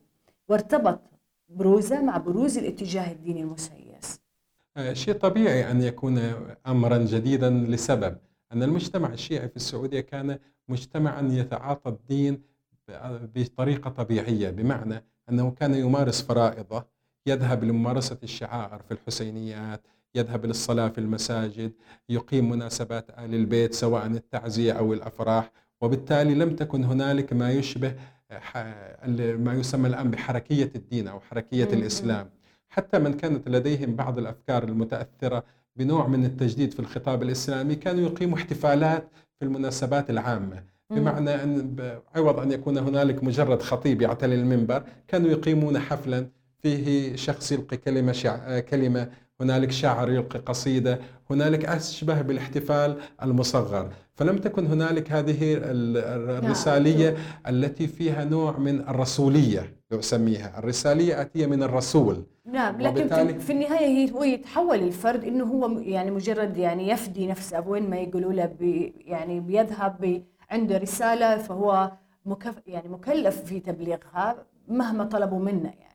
وارتبط 0.47 1.01
بروزة 1.49 2.01
مع 2.01 2.17
بروز 2.17 2.57
الاتجاه 2.57 3.11
الديني 3.11 3.41
المسيس. 3.41 4.21
آه، 4.77 4.93
شيء 4.93 5.13
طبيعي 5.13 5.71
أن 5.71 5.81
يكون 5.81 6.17
امرا 6.67 6.97
جديدا 6.97 7.49
لسبب. 7.49 8.17
أن 8.53 8.63
المجتمع 8.63 9.13
الشيعي 9.13 9.49
في 9.49 9.55
السعودية 9.55 9.99
كان 9.99 10.39
مجتمعا 10.67 11.21
يتعاطى 11.31 11.89
الدين 11.89 12.41
بطريقة 13.35 13.89
طبيعية 13.89 14.49
بمعنى 14.49 15.03
أنه 15.29 15.51
كان 15.51 15.73
يمارس 15.73 16.21
فرائضه 16.21 16.85
يذهب 17.25 17.63
لممارسة 17.63 18.17
الشعائر 18.23 18.79
في 18.81 18.91
الحسينيات 18.91 19.81
يذهب 20.15 20.45
للصلاة 20.45 20.87
في 20.87 20.97
المساجد 20.97 21.71
يقيم 22.09 22.49
مناسبات 22.49 23.09
ال 23.19 23.35
البيت 23.35 23.73
سواء 23.73 24.05
التعزية 24.05 24.73
أو 24.73 24.93
الأفراح 24.93 25.51
وبالتالي 25.81 26.35
لم 26.35 26.55
تكن 26.55 26.83
هنالك 26.83 27.33
ما 27.33 27.51
يشبه 27.51 27.93
ما 29.37 29.53
يسمى 29.53 29.87
الآن 29.87 30.11
بحركية 30.11 30.71
الدين 30.75 31.07
أو 31.07 31.19
حركية 31.19 31.65
مم. 31.65 31.73
الإسلام. 31.73 32.29
حتى 32.69 32.99
من 32.99 33.13
كانت 33.13 33.49
لديهم 33.49 33.95
بعض 33.95 34.17
الأفكار 34.19 34.63
المتأثرة 34.63 35.43
بنوع 35.75 36.07
من 36.07 36.25
التجديد 36.25 36.73
في 36.73 36.79
الخطاب 36.79 37.23
الإسلامي 37.23 37.75
كانوا 37.75 38.01
يقيموا 38.09 38.37
احتفالات 38.37 39.07
في 39.39 39.45
المناسبات 39.45 40.09
العامة. 40.09 40.63
بمعنى 40.89 41.43
أن 41.43 41.75
عوض 42.15 42.39
أن 42.39 42.51
يكون 42.51 42.77
هنالك 42.77 43.23
مجرد 43.23 43.61
خطيب 43.61 44.01
يعتلي 44.01 44.35
المنبر 44.35 44.83
كانوا 45.07 45.29
يقيمون 45.29 45.79
حفلا 45.79 46.27
فيه 46.61 47.15
شخص 47.15 47.51
يلقي 47.51 47.77
كلمة 47.77 48.11
شع... 48.11 48.59
كلمة 48.59 49.09
هنالك 49.41 49.71
شاعر 49.71 50.09
يلقي 50.11 50.39
قصيدة 50.39 50.99
هنالك 51.29 51.65
أشبه 51.65 52.21
بالاحتفال 52.21 52.97
المصغر. 53.23 53.89
فلم 54.15 54.37
تكن 54.37 54.67
هنالك 54.67 55.11
هذه 55.11 55.53
ال- 55.53 55.63
ال- 55.97 56.29
الرساليه 56.43 57.17
التي 57.47 57.87
فيها 57.87 58.25
نوع 58.25 58.57
من 58.57 58.79
الرسولية 58.81 59.75
لو 59.91 59.99
اسميها 59.99 60.59
الرسالية 60.59 61.21
أتية 61.21 61.45
من 61.45 61.63
الرسول. 61.63 62.23
نعم 62.45 62.81
لكن 62.81 63.39
في, 63.39 63.51
النهاية 63.53 63.85
هي 63.87 64.11
هو 64.11 64.23
يتحول 64.23 64.79
الفرد 64.79 65.23
إنه 65.23 65.43
هو 65.45 65.79
يعني 65.79 66.11
مجرد 66.11 66.57
يعني 66.57 66.89
يفدي 66.89 67.27
نفسه 67.27 67.67
وين 67.67 67.89
ما 67.89 67.97
يقولوا 67.97 68.33
له 68.33 68.45
بي 68.45 68.93
يعني 69.05 69.39
بيذهب 69.39 69.95
بي 70.01 70.23
عنده 70.51 70.77
رسالة 70.77 71.37
فهو 71.37 71.91
مكف 72.25 72.55
يعني 72.67 72.89
مكلف 72.89 73.41
في 73.43 73.59
تبليغها 73.59 74.35
مهما 74.67 75.03
طلبوا 75.03 75.39
منه 75.39 75.65
يعني. 75.79 75.88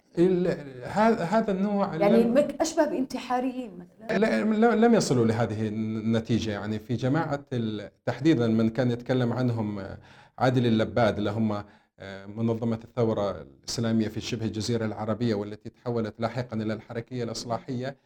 هذا 1.22 1.52
النوع 1.52 1.94
يعني 1.96 2.44
أشبه 2.60 2.84
بانتحاريين 2.84 3.70
مثلا. 3.78 4.18
لا- 4.18 4.44
لا- 4.44 4.86
لم 4.86 4.94
يصلوا 4.94 5.26
لهذه 5.26 5.68
النتيجة. 5.68 6.50
يعني 6.50 6.78
في 6.78 6.94
جماعة 6.96 7.44
ال- 7.52 7.90
تحديدا 8.06 8.46
من 8.46 8.68
كان 8.68 8.90
يتكلم 8.90 9.32
عنهم 9.32 9.86
عادل 10.38 10.66
اللباد 10.66 11.18
اللي 11.18 11.30
هم 11.30 11.64
منظمة 12.36 12.78
الثورة 12.84 13.30
الإسلامية 13.40 14.08
في 14.08 14.20
شبه 14.20 14.44
الجزيرة 14.46 14.84
العربية 14.84 15.34
والتي 15.34 15.70
تحولت 15.70 16.14
لاحقا 16.20 16.56
إلى 16.56 16.72
الحركية 16.74 17.24
الإصلاحية. 17.24 17.96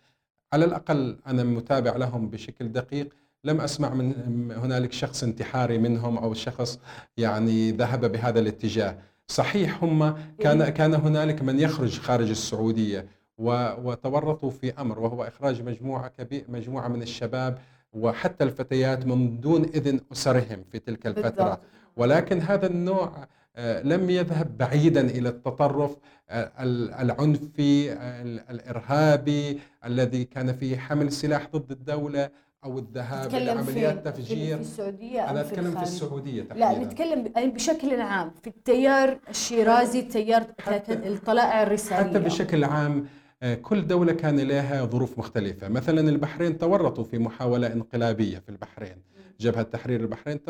على 0.52 0.64
الأقل 0.64 1.16
أنا 1.26 1.44
متابع 1.44 1.96
لهم 1.96 2.28
بشكل 2.30 2.72
دقيق. 2.72 3.08
لم 3.44 3.60
أسمع 3.60 3.94
من 3.94 4.12
هنالك 4.56 4.92
شخص 4.92 5.22
انتحاري 5.22 5.78
منهم 5.78 6.18
أو 6.18 6.34
شخص 6.34 6.80
يعني 7.16 7.70
ذهب 7.72 8.12
بهذا 8.12 8.40
الاتجاه. 8.40 8.98
صحيح 9.38 9.84
هم 9.84 10.14
كان 10.40 10.68
كان 10.68 10.94
هنالك 10.94 11.42
من 11.42 11.60
يخرج 11.60 11.98
خارج 12.00 12.30
السعودية 12.30 13.06
و- 13.38 13.90
وتورطوا 13.90 14.50
في 14.50 14.72
أمر 14.80 14.98
وهو 15.00 15.24
إخراج 15.24 15.62
مجموعة 15.62 16.08
كبير 16.08 16.44
مجموعة 16.48 16.88
من 16.88 17.02
الشباب 17.02 17.58
وحتى 17.92 18.44
الفتيات 18.44 19.06
من 19.06 19.40
دون 19.40 19.62
إذن 19.64 20.00
أسرهم 20.12 20.64
في 20.72 20.78
تلك 20.78 21.06
الفترة. 21.06 21.60
ولكن 21.96 22.40
هذا 22.40 22.66
النوع 22.66 23.12
آه، 23.56 23.82
لم 23.82 24.10
يذهب 24.10 24.58
بعيدا 24.58 25.00
إلى 25.00 25.28
التطرف 25.28 25.96
آه، 26.30 26.52
ال- 26.62 26.92
العنفي 26.94 27.92
ال- 27.92 28.50
الارهابي 28.50 29.58
الذي 29.84 30.24
كان 30.24 30.52
فيه 30.52 30.76
حمل 30.78 31.12
سلاح 31.12 31.48
ضد 31.52 31.70
الدولة 31.70 32.30
أو 32.68 32.78
الذهاب 32.78 33.34
إلى 33.34 33.50
عمليات 33.50 34.08
تفجير. 34.08 34.56
في 34.56 34.62
السعودية 34.62 35.20
أو 35.20 35.30
أنا 35.30 35.42
في 35.42 35.52
أتكلم 35.54 35.76
في؟ 35.76 35.82
السعودية 35.82 36.42
لا 36.42 36.48
تحديدا. 36.48 36.84
نتكلم 36.84 37.22
ب- 37.22 37.32
يعني 37.36 37.48
بشكل 37.50 38.00
عام 38.00 38.30
في 38.42 38.46
التيار 38.50 39.18
الشيرازي 39.30 40.00
التيار 40.00 40.46
الطلائع 40.88 41.62
الرسالية. 41.62 42.10
حتى 42.10 42.18
بشكل 42.18 42.64
عام 42.64 43.06
آه، 43.42 43.54
كل 43.54 43.86
دولة 43.86 44.12
كان 44.12 44.40
لها 44.40 44.84
ظروف 44.84 45.18
مختلفة. 45.18 45.68
مثلا 45.68 46.00
البحرين 46.00 46.58
تورطوا 46.58 47.04
في 47.04 47.18
محاولة 47.18 47.72
انقلابية 47.72 48.38
في 48.38 48.48
البحرين. 48.48 48.96
جبهة 49.40 49.62
تحرير 49.62 50.00
البحرين 50.00 50.40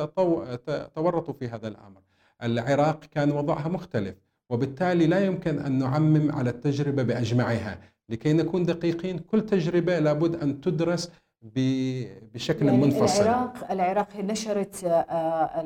تورطوا 0.94 1.34
في 1.34 1.48
هذا 1.48 1.68
الأمر. 1.68 2.00
العراق 2.42 3.04
كان 3.04 3.30
وضعها 3.32 3.68
مختلف 3.68 4.14
وبالتالي 4.50 5.06
لا 5.06 5.24
يمكن 5.26 5.58
أن 5.58 5.78
نعمم 5.78 6.32
على 6.32 6.50
التجربة 6.50 7.02
بأجمعها. 7.02 7.78
لكي 8.08 8.32
نكون 8.32 8.64
دقيقين 8.64 9.18
كل 9.18 9.40
تجربة 9.46 9.98
لابد 9.98 10.42
أن 10.42 10.60
تدرس 10.60 11.10
بشكل 11.42 12.66
يعني 12.66 12.78
منفصل. 12.78 13.22
العراق 13.22 13.70
العراق 13.70 14.16
نشرت 14.16 14.84
آه، 14.84 15.64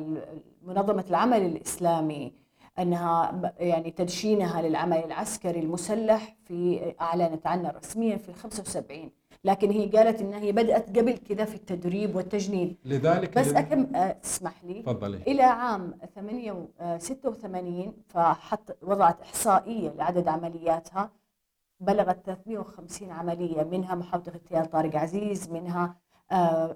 منظمة 0.63 1.05
العمل 1.09 1.41
الإسلامي 1.45 2.33
أنها 2.79 3.31
ب- 3.31 3.51
يعني 3.59 3.91
تدشينها 3.91 4.61
للعمل 4.61 4.97
العسكري 4.97 5.59
المسلح 5.59 6.35
في 6.43 6.93
أعلنت 7.01 7.47
عنه 7.47 7.69
رسميا 7.69 8.17
في 8.17 8.29
ال 8.29 8.35
75 8.35 9.11
لكن 9.45 9.71
هي 9.71 9.85
قالت 9.89 10.21
إنها 10.21 10.39
هي 10.39 10.51
بدأت 10.51 10.97
قبل 10.99 11.17
كذا 11.17 11.45
في 11.45 11.55
التدريب 11.55 12.15
والتجنيد. 12.15 12.75
لذلك 12.85 13.37
بس 13.37 13.47
أكم 13.53 13.95
اسمح 13.95 14.63
لي. 14.63 14.81
تفضلي. 14.81 15.17
إلى 15.27 15.43
عام 15.43 15.93
86 16.97 17.93
فحط 18.07 18.77
وضعت 18.81 19.21
إحصائية 19.21 19.89
لعدد 19.97 20.27
عملياتها. 20.27 21.11
بلغت 21.79 22.25
350 22.25 23.11
عملية 23.11 23.63
منها 23.63 23.95
محاوله 23.95 24.27
اغتيال 24.27 24.69
طارق 24.69 24.95
عزيز 24.95 25.49
منها 25.49 25.95
آه 26.31 26.75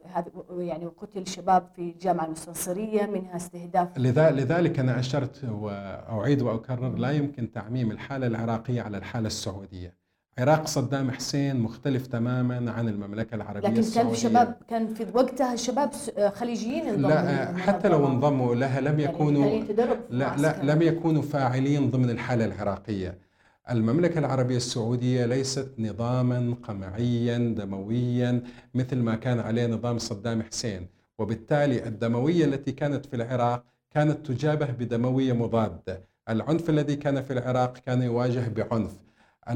يعني 0.57 0.85
قتل 0.85 1.27
شباب 1.27 1.67
في 1.75 1.81
الجامعة 1.81 2.25
المستنصرية 2.25 3.05
منها 3.05 3.35
استهداف 3.35 3.97
لذلك 3.97 4.79
أنا 4.79 4.99
أشرت 4.99 5.43
واعيد 5.43 6.41
وأكرر 6.41 6.95
لا 6.95 7.11
يمكن 7.11 7.51
تعميم 7.51 7.91
الحالة 7.91 8.27
العراقية 8.27 8.81
على 8.81 8.97
الحالة 8.97 9.27
السعودية. 9.27 9.97
عراق 10.39 10.67
صدام 10.67 11.11
حسين 11.11 11.59
مختلف 11.59 12.07
تماما 12.07 12.71
عن 12.71 12.87
المملكة 12.89 13.35
العربية 13.35 13.67
لكن 13.69 13.77
السعوديه 13.79 14.09
كان 14.09 14.13
في 14.15 14.21
شباب 14.21 14.57
كان 14.67 14.87
في 14.93 15.05
وقتها 15.13 15.55
شباب 15.55 15.91
خليجيين 16.33 16.87
انضموا 16.87 17.09
لا 17.09 17.57
حتى 17.57 17.87
لو 17.87 18.07
انضموا 18.07 18.55
لها 18.55 18.81
لم 18.81 18.99
يعني 18.99 19.13
يكونوا 19.13 19.45
يعني 19.45 19.73
لا 20.09 20.35
لا 20.37 20.63
لم 20.73 20.81
يكونوا 20.81 21.21
فاعلين 21.21 21.91
ضمن 21.91 22.09
الحالة 22.09 22.45
العراقية. 22.45 23.26
المملكة 23.69 24.19
العربية 24.19 24.57
السعودية 24.57 25.25
ليست 25.25 25.71
نظاما 25.79 26.55
قمعيا 26.63 27.37
دمويا 27.37 28.43
مثل 28.73 28.95
ما 28.97 29.15
كان 29.15 29.39
عليه 29.39 29.67
نظام 29.67 29.97
صدام 29.97 30.43
حسين. 30.43 30.87
وبالتالي 31.19 31.87
الدموية 31.87 32.45
التي 32.45 32.71
كانت 32.71 33.05
في 33.05 33.15
العراق 33.15 33.63
كانت 33.91 34.27
تجابه 34.27 34.65
بدموية 34.65 35.33
مضادة. 35.33 36.03
العنف 36.29 36.69
الذي 36.69 36.95
كان 36.95 37.21
في 37.21 37.33
العراق 37.33 37.77
كان 37.77 38.01
يواجه 38.01 38.49
بعنف. 38.49 38.91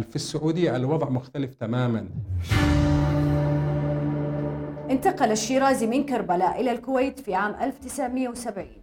في 0.10 0.16
السعودية 0.16 0.76
الوضع 0.76 1.10
مختلف 1.10 1.54
تماما. 1.54 2.10
انتقل 4.90 5.32
الشيرازي 5.32 5.88
من 5.88 6.06
كربلاء 6.06 6.62
إلى 6.62 6.72
الكويت 6.72 7.20
في 7.20 7.36
عام 7.36 7.56
1970 7.62 8.81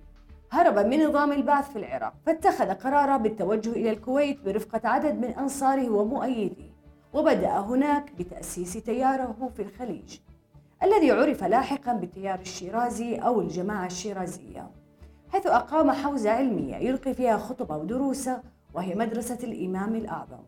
هرب 0.51 0.79
من 0.79 1.05
نظام 1.05 1.33
البعث 1.33 1.71
في 1.71 1.79
العراق 1.79 2.15
فاتخذ 2.27 2.75
قرارا 2.75 3.17
بالتوجه 3.17 3.71
إلى 3.73 3.91
الكويت 3.91 4.41
برفقة 4.45 4.89
عدد 4.89 5.15
من 5.15 5.31
أنصاره 5.31 5.91
ومؤيديه 5.91 6.71
وبدأ 7.13 7.59
هناك 7.59 8.13
بتأسيس 8.19 8.73
تياره 8.73 9.51
في 9.57 9.63
الخليج 9.63 10.19
الذي 10.83 11.11
عرف 11.11 11.45
لاحقا 11.45 11.93
بالتيار 11.93 12.41
الشيرازي 12.41 13.17
أو 13.17 13.41
الجماعة 13.41 13.87
الشيرازية 13.87 14.71
حيث 15.33 15.47
أقام 15.47 15.91
حوزة 15.91 16.31
علمية 16.31 16.77
يلقي 16.77 17.15
فيها 17.15 17.37
خطبة 17.37 17.77
ودروسة 17.77 18.43
وهي 18.75 18.95
مدرسة 18.95 19.39
الإمام 19.43 19.95
الأعظم 19.95 20.43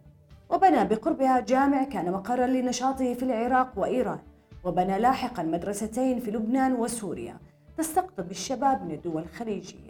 وبنى 0.51 0.85
بقربها 0.85 1.41
جامع 1.41 1.85
كان 1.85 2.13
مقرا 2.13 2.47
لنشاطه 2.47 3.15
في 3.15 3.23
العراق 3.23 3.73
وإيران 3.77 4.19
وبنى 4.65 4.99
لاحقا 4.99 5.43
مدرستين 5.43 6.21
في 6.21 6.31
لبنان 6.31 6.73
وسوريا 6.73 7.37
تستقطب 7.79 8.31
الشباب 8.31 8.85
من 8.85 8.91
الدول 8.91 9.23
الخليجية. 9.23 9.90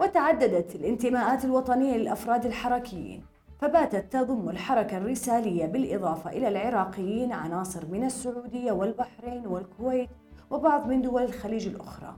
وتعددت 0.00 0.74
الانتماءات 0.74 1.44
الوطنية 1.44 1.96
للأفراد 1.96 2.46
الحركيين 2.46 3.24
فباتت 3.60 4.12
تضم 4.12 4.48
الحركة 4.48 4.96
الرسالية 4.96 5.66
بالإضافة 5.66 6.30
إلى 6.30 6.48
العراقيين 6.48 7.32
عناصر 7.32 7.86
من 7.86 8.04
السعودية 8.04 8.72
والبحرين 8.72 9.46
والكويت 9.46 10.08
وبعض 10.50 10.86
من 10.86 11.02
دول 11.02 11.22
الخليج 11.22 11.66
الأخرى 11.66 12.16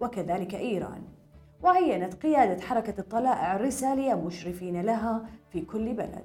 وكذلك 0.00 0.54
إيران. 0.54 1.02
وعينت 1.62 2.14
قيادة 2.14 2.62
حركة 2.62 2.94
الطلائع 3.00 3.56
الرسالية 3.56 4.14
مشرفين 4.14 4.82
لها 4.82 5.22
في 5.52 5.60
كل 5.60 5.92
بلد. 5.92 6.24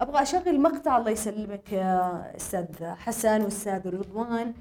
أبغى 0.00 0.22
أشغل 0.22 0.60
مقطع 0.60 0.96
الله 0.98 1.10
يسلمك 1.10 1.72
يا 1.72 2.22
أستاذ 2.36 2.84
حسن 2.84 3.42
واستاذ 3.42 3.88
رضوان. 3.88 4.54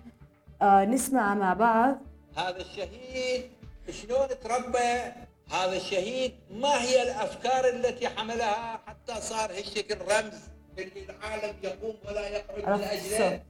آه 0.61 0.85
نسمع 0.85 1.35
مع 1.35 1.53
بعض. 1.53 1.97
هذا 2.37 2.57
الشهيد 2.57 3.43
شلون 3.89 4.27
تربى 4.43 5.26
هذا 5.51 5.77
الشهيد 5.77 6.35
ما 6.49 6.81
هي 6.83 7.03
الأفكار 7.03 7.69
التي 7.69 8.09
حملها 8.09 8.81
حتى 8.87 9.21
صار 9.21 9.51
هالشكل 9.51 9.97
رمز 9.97 10.39
اللي 10.79 11.05
العالم 11.09 11.55
يقوم 11.63 11.95
ولا 12.05 12.27
يقعد 12.27 12.79
من 12.79 12.83
أجله؟ 12.83 13.43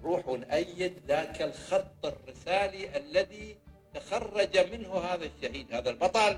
نروح 0.00 0.28
ونأيد 0.28 1.02
ذاك 1.08 1.42
الخط 1.42 2.04
الرسالي 2.06 2.96
الذي 2.96 3.56
تخرج 3.94 4.58
منه 4.72 4.98
هذا 4.98 5.24
الشهيد 5.24 5.74
هذا 5.74 5.90
البطل 5.90 6.36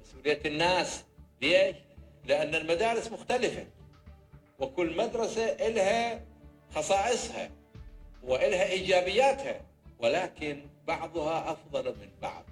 مسؤولية 0.00 0.40
الناس. 0.46 1.04
ليش؟ 1.42 1.76
لأن 2.24 2.54
المدارس 2.54 3.12
مختلفة 3.12 3.66
وكل 4.58 4.96
مدرسة 4.96 5.44
إلها 5.44 6.24
خصائصها 6.74 7.50
وإلها 8.22 8.64
إيجابياتها 8.68 9.60
ولكن 9.98 10.66
بعضها 10.86 11.52
أفضل 11.52 11.84
من 11.84 12.10
بعض. 12.22 12.44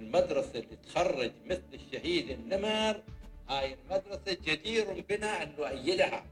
المدرسة 0.00 0.50
اللي 0.58 0.76
تخرج 0.76 1.32
مثل 1.46 1.62
الشهيد 1.74 2.30
النمر 2.30 3.02
هاي 3.48 3.74
المدرسة 3.74 4.38
جدير 4.44 5.04
بنا 5.08 5.42
أن 5.42 5.52
نؤيدها 5.58 6.24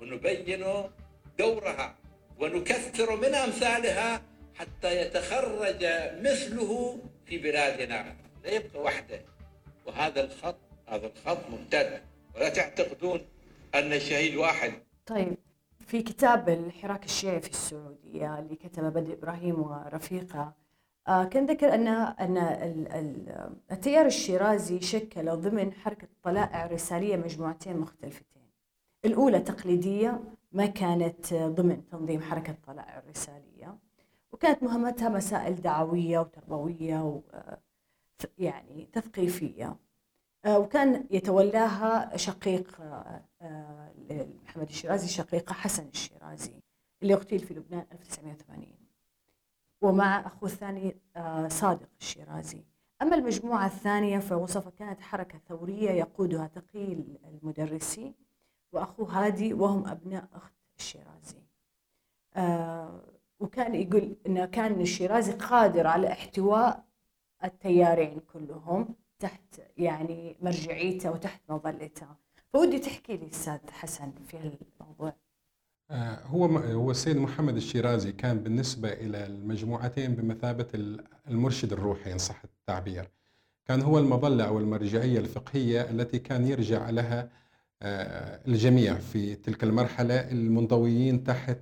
ونبين 0.00 0.64
دورها 1.38 1.96
ونكثر 2.40 3.16
من 3.16 3.34
أمثالها 3.34 4.22
حتى 4.54 5.00
يتخرج 5.00 5.84
مثله 6.20 6.98
في 7.26 7.38
بلادنا. 7.38 8.16
لا 8.44 8.50
يبقى 8.50 8.80
وحده. 8.82 9.20
وهذا 9.86 10.24
الخط 10.24 10.58
هذا 10.88 11.06
الخط 11.06 11.50
ممتد. 11.50 12.02
ولا 12.36 12.48
تعتقدون 12.48 13.20
أن 13.74 13.92
الشهيد 13.92 14.36
واحد. 14.36 14.72
طيب 15.06 15.36
في 15.86 16.02
كتاب 16.02 16.48
الحراك 16.48 17.04
الشيعي 17.04 17.40
في 17.40 17.50
السعودية 17.50 18.38
اللي 18.38 18.56
كتبه 18.56 18.88
بدر 18.88 19.12
إبراهيم 19.12 19.60
ورفيقة 19.60 20.54
آه، 21.08 21.24
كان 21.24 21.46
ذكر 21.46 21.74
أن 21.74 21.88
أن 21.88 23.56
التيار 23.72 24.06
الشيرازي 24.06 24.80
شكل 24.80 25.36
ضمن 25.36 25.72
حركة 25.72 26.04
الطلائع 26.04 26.66
الرسالية 26.66 27.16
مجموعتين 27.16 27.76
مختلفتين. 27.76 28.42
الأولى 29.04 29.40
تقليدية 29.40 30.20
ما 30.52 30.66
كانت 30.66 31.34
ضمن 31.34 31.86
تنظيم 31.86 32.22
حركة 32.22 32.50
الطلائع 32.50 32.98
الرسالية 32.98 33.78
وكانت 34.32 34.62
مهمتها 34.62 35.08
مسائل 35.08 35.54
دعوية 35.54 36.18
وتربوية 36.18 37.02
و 37.02 37.20
آه، 37.32 37.58
يعني 38.38 38.88
تثقيفية. 38.92 39.76
آه، 40.44 40.58
وكان 40.58 41.06
يتولاها 41.10 42.16
شقيق 42.16 42.80
محمد 44.44 44.68
الشيرازي 44.68 45.08
شقيقه 45.08 45.52
حسن 45.52 45.88
الشيرازي 45.88 46.52
اللي 47.02 47.14
اغتيل 47.14 47.38
في 47.38 47.54
لبنان 47.54 47.86
1980 47.92 48.85
ومع 49.80 50.26
أخوه 50.26 50.48
الثاني 50.48 50.96
آه، 51.16 51.48
صادق 51.48 51.88
الشيرازي. 52.00 52.64
أما 53.02 53.16
المجموعة 53.16 53.66
الثانية 53.66 54.18
فوصفها 54.18 54.70
كانت 54.70 55.00
حركة 55.00 55.38
ثورية 55.48 55.90
يقودها 55.90 56.46
تقي 56.46 56.92
المدرسي 57.24 58.14
وأخوه 58.72 59.24
هادي 59.24 59.54
وهم 59.54 59.86
أبناء 59.88 60.28
أخت 60.34 60.54
الشيرازي. 60.78 61.42
آه، 62.36 63.00
وكان 63.40 63.74
يقول 63.74 64.16
أنه 64.26 64.44
كان 64.44 64.80
الشيرازي 64.80 65.32
قادر 65.32 65.86
على 65.86 66.12
احتواء 66.12 66.84
التيارين 67.44 68.20
كلهم 68.32 68.94
تحت 69.18 69.60
يعني 69.76 70.36
مرجعيته 70.40 71.10
وتحت 71.10 71.40
مظلته. 71.48 72.06
فودي 72.52 72.78
تحكي 72.78 73.16
لي 73.16 73.28
أستاذ 73.28 73.70
حسن 73.70 74.12
في 74.26 74.38
هو 75.90 76.46
هو 76.58 76.90
السيد 76.90 77.16
محمد 77.16 77.56
الشيرازي 77.56 78.12
كان 78.12 78.38
بالنسبة 78.38 78.92
إلى 78.92 79.26
المجموعتين 79.26 80.14
بمثابة 80.14 80.66
المرشد 81.28 81.72
الروحي 81.72 82.12
إن 82.12 82.18
صح 82.18 82.42
التعبير. 82.44 83.10
كان 83.64 83.82
هو 83.82 83.98
المظلة 83.98 84.44
أو 84.44 84.58
المرجعية 84.58 85.18
الفقهية 85.18 85.80
التي 85.90 86.18
كان 86.18 86.46
يرجع 86.46 86.90
لها 86.90 87.30
آه، 87.82 88.40
الجميع 88.48 88.94
في 88.94 89.34
تلك 89.34 89.64
المرحلة 89.64 90.30
المنضويين 90.30 91.24
تحت 91.24 91.58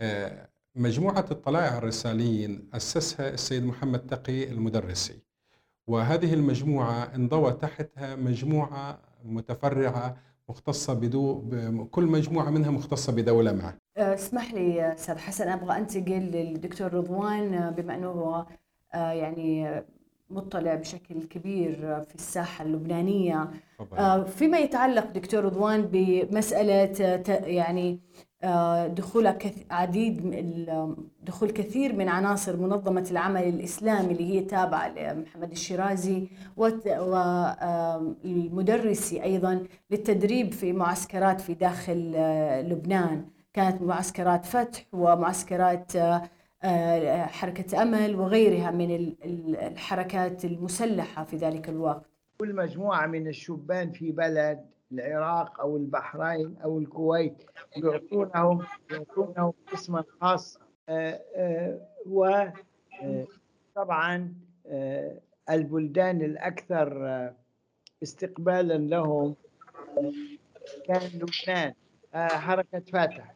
آه، 0.00 0.48
مجموعة 0.74 1.26
الطلائع 1.30 1.78
الرساليين 1.78 2.68
أسسها 2.74 3.28
السيد 3.28 3.64
محمد 3.64 4.06
تقي 4.06 4.50
المدرسي. 4.50 5.18
وهذه 5.86 6.34
المجموعة 6.34 7.14
انضوى 7.14 7.52
تحتها 7.52 8.16
مجموعة 8.16 8.98
متفرعة 9.24 10.16
مختصة 10.48 10.94
بدو 10.94 11.42
كل 11.90 12.04
مجموعة 12.04 12.50
منها 12.50 12.70
مختصة 12.70 13.12
بدولة 13.12 13.52
معه 13.52 13.78
أه، 13.96 14.14
اسمح 14.14 14.54
لي 14.54 14.92
أستاذ 14.94 15.18
حسن 15.18 15.48
أبغى 15.48 15.78
أنتقل 15.78 16.20
للدكتور 16.20 16.94
رضوان 16.94 17.54
أه، 17.54 17.70
بما 17.70 17.94
أنه 17.94 18.08
هو 18.08 18.46
أه، 18.94 19.12
يعني 19.12 19.82
مطلع 20.30 20.74
بشكل 20.74 21.22
كبير 21.22 22.04
في 22.04 22.14
الساحة 22.14 22.64
اللبنانية. 22.64 23.50
فيما 24.26 24.58
يتعلق 24.58 25.10
دكتور 25.10 25.44
رضوان 25.44 25.82
بمسألة 25.92 27.22
يعني 27.46 28.00
دخول 28.86 29.34
عديد 29.70 30.34
دخول 31.22 31.50
كثير 31.50 31.96
من 31.96 32.08
عناصر 32.08 32.56
منظمة 32.56 33.08
العمل 33.10 33.42
الإسلامي 33.42 34.12
اللي 34.12 34.34
هي 34.34 34.40
تابعة 34.40 34.88
لمحمد 34.88 35.50
الشيرازي 35.50 36.28
والمدرسي 38.24 39.22
أيضا 39.22 39.62
للتدريب 39.90 40.52
في 40.52 40.72
معسكرات 40.72 41.40
في 41.40 41.54
داخل 41.54 42.12
لبنان. 42.70 43.24
كانت 43.52 43.82
معسكرات 43.82 44.44
فتح 44.44 44.84
ومعسكرات 44.92 45.92
حركة 47.28 47.82
أمل 47.82 48.16
وغيرها 48.16 48.70
من 48.70 49.14
الحركات 49.54 50.44
المسلحة 50.44 51.24
في 51.24 51.36
ذلك 51.36 51.68
الوقت. 51.68 52.06
كل 52.38 52.54
مجموعة 52.56 53.06
من 53.06 53.28
الشبان 53.28 53.92
في 53.92 54.12
بلد 54.12 54.64
العراق 54.92 55.60
أو 55.60 55.76
البحرين 55.76 56.56
أو 56.64 56.78
الكويت 56.78 57.44
يعطونهم 57.76 58.66
يعطونهم 58.90 59.52
اسما 59.74 60.04
خاصا 60.20 60.60
وطبعا 63.76 64.34
البلدان 65.50 66.22
الأكثر 66.22 67.30
استقبالا 68.02 68.74
لهم 68.78 69.34
كان 70.86 71.02
لبنان 71.14 71.74
حركة 72.14 72.80
فاتح. 72.92 73.34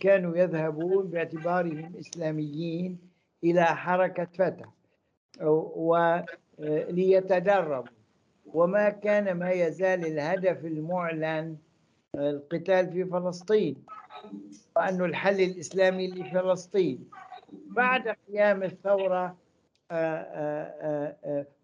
كانوا 0.00 0.36
يذهبون 0.36 1.06
باعتبارهم 1.08 1.92
إسلاميين 1.98 2.98
إلى 3.44 3.64
حركة 3.64 4.24
فتح 4.24 4.66
وليتدربوا 6.58 7.99
وما 8.54 8.88
كان 8.88 9.32
ما 9.32 9.50
يزال 9.50 10.06
الهدف 10.06 10.64
المعلن 10.64 11.56
القتال 12.16 12.92
في 12.92 13.04
فلسطين 13.04 13.84
وأنه 14.76 15.04
الحل 15.04 15.40
الإسلامي 15.40 16.08
لفلسطين. 16.08 17.10
بعد 17.52 18.08
قيام 18.08 18.62
الثورة 18.62 19.36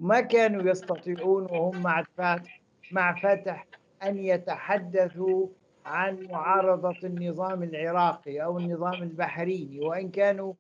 ما 0.01 0.21
كانوا 0.21 0.71
يستطيعون 0.71 1.43
وهم 1.43 1.83
مع 1.83 2.03
فتح 2.03 2.61
مع 2.93 3.21
فتح 3.21 3.67
أن 4.03 4.19
يتحدثوا 4.19 5.49
عن 5.87 6.27
معارضة 6.31 6.97
النظام 7.05 7.63
العراقي 7.63 8.43
أو 8.43 8.59
النظام 8.59 9.03
البحريني 9.03 9.81
وإن 9.81 10.11
كانوا 10.11 10.55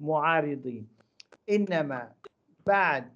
معارضين. 0.00 0.88
إنما 1.50 2.12
بعد 2.66 3.12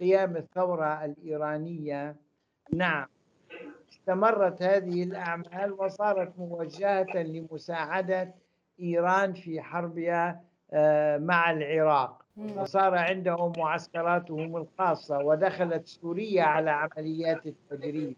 قيام 0.00 0.36
الثورة 0.36 1.04
الإيرانية. 1.04 2.16
نعم. 2.72 3.06
استمرت 3.92 4.62
هذه 4.62 5.02
الأعمال 5.02 5.72
وصارت 5.72 6.38
موجهة 6.38 7.06
لمساعدة 7.14 8.34
إيران 8.80 9.32
في 9.32 9.60
حربها 9.60 10.40
مع 11.18 11.50
العراق. 11.50 12.22
وصار 12.56 12.94
عندهم 12.94 13.52
معسكراتهم 13.58 14.56
الخاصة 14.56 15.18
ودخلت 15.18 15.86
سوريا 15.86 16.42
على 16.42 16.70
عمليات 16.70 17.46
التدريب 17.46 18.16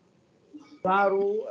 صاروا 0.84 1.44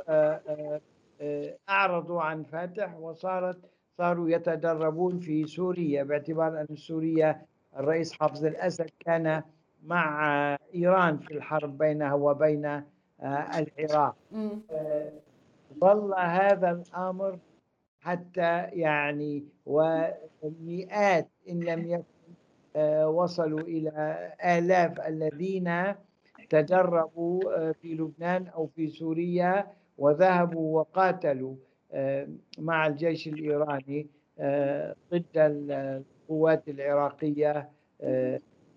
أعرضوا 1.68 2.22
عن 2.22 2.42
فتح 2.42 2.96
وصارت 2.96 3.58
صاروا 3.98 4.30
يتدربون 4.30 5.18
في 5.18 5.46
سوريا 5.46 6.02
باعتبار 6.02 6.60
أن 6.60 6.76
سوريا 6.76 7.42
الرئيس 7.76 8.12
حافظ 8.12 8.44
الأسد 8.44 8.90
كان 9.00 9.42
مع 9.82 10.56
إيران 10.74 11.18
في 11.18 11.34
الحرب 11.34 11.78
بينها 11.78 12.14
وبين 12.14 12.82
العراق. 13.22 14.16
ظل 15.80 16.14
هذا 16.18 16.70
الأمر 16.70 17.38
حتى 18.00 18.62
يعني 18.72 19.44
ومئات 19.66 21.28
إن 21.48 21.60
لم 21.60 21.86
يكن 21.86 22.02
وصلوا 23.04 23.60
إلى 23.60 24.32
آلاف 24.44 25.00
الذين 25.00 25.94
تدربوا 26.50 27.72
في 27.72 27.94
لبنان 27.94 28.46
أو 28.46 28.66
في 28.66 28.88
سوريا 28.88 29.66
وذهبوا 29.98 30.78
وقاتلوا 30.80 31.54
مع 32.58 32.86
الجيش 32.86 33.28
الإيراني 33.28 34.06
ضد 35.12 35.24
القوات 35.36 36.68
العراقية 36.68 37.70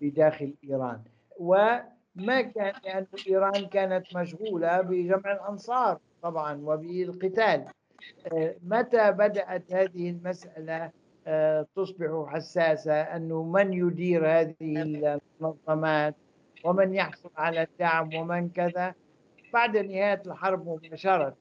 في 0.02 0.10
داخل 0.10 0.54
إيران. 0.64 1.00
وما 1.38 2.40
كان 2.54 2.72
لأن 2.84 3.06
إيران 3.28 3.66
كانت 3.66 4.16
مشغولة 4.16 4.80
بجمع 4.80 5.32
الأنصار 5.32 5.98
طبعا 6.22 6.60
وبالقتال. 6.64 7.64
متى 8.62 9.12
بدأت 9.12 9.72
هذه 9.72 10.10
المسألة؟ 10.10 10.90
تصبح 11.76 12.26
حساسة 12.28 13.00
أنه 13.00 13.42
من 13.42 13.72
يدير 13.72 14.26
هذه 14.26 14.54
المنظمات؟ 15.40 16.14
ومن 16.64 16.94
يحصل 16.94 17.30
على 17.36 17.62
الدعم؟ 17.62 18.14
ومن 18.14 18.48
كذا؟ 18.48 18.94
بعد 19.52 19.76
نهاية 19.76 20.22
الحرب 20.26 20.68
مباشرة 20.68 21.36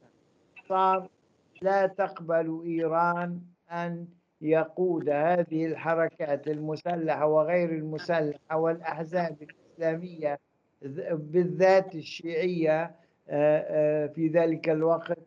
صار 0.69 1.07
لا 1.61 1.87
تقبل 1.87 2.61
إيران 2.65 3.41
أن 3.71 4.07
يقود 4.41 5.09
هذه 5.09 5.65
الحركات 5.65 6.47
المسلحة 6.47 7.25
وغير 7.27 7.69
المسلحة 7.69 8.57
والأحزاب 8.57 9.37
الإسلامية 9.41 10.39
بالذات 11.11 11.95
الشيعية 11.95 12.91
في 14.15 14.31
ذلك 14.33 14.69
الوقت 14.69 15.17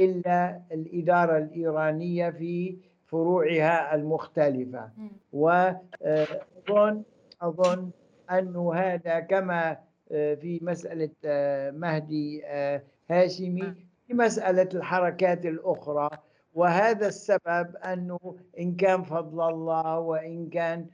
إلا 0.00 0.60
الإدارة 0.72 1.38
الإيرانية 1.38 2.30
في 2.30 2.76
فروعها 3.06 3.94
المختلفة. 3.94 4.90
وأظن 5.32 7.02
أظن 7.42 7.90
أن 8.30 8.56
هذا 8.74 9.20
كما 9.20 9.76
في 10.08 10.58
مسألة 10.62 11.10
مهدي 11.78 12.42
هاشمي 13.10 13.74
في 14.06 14.14
مسألة 14.14 14.68
الحركات 14.74 15.46
الأخرى 15.46 16.08
وهذا 16.54 17.06
السبب 17.06 17.76
أنه 17.76 18.18
إن 18.58 18.74
كان 18.76 19.02
فضل 19.02 19.48
الله 19.48 19.98
وإن 19.98 20.48
كان 20.48 20.86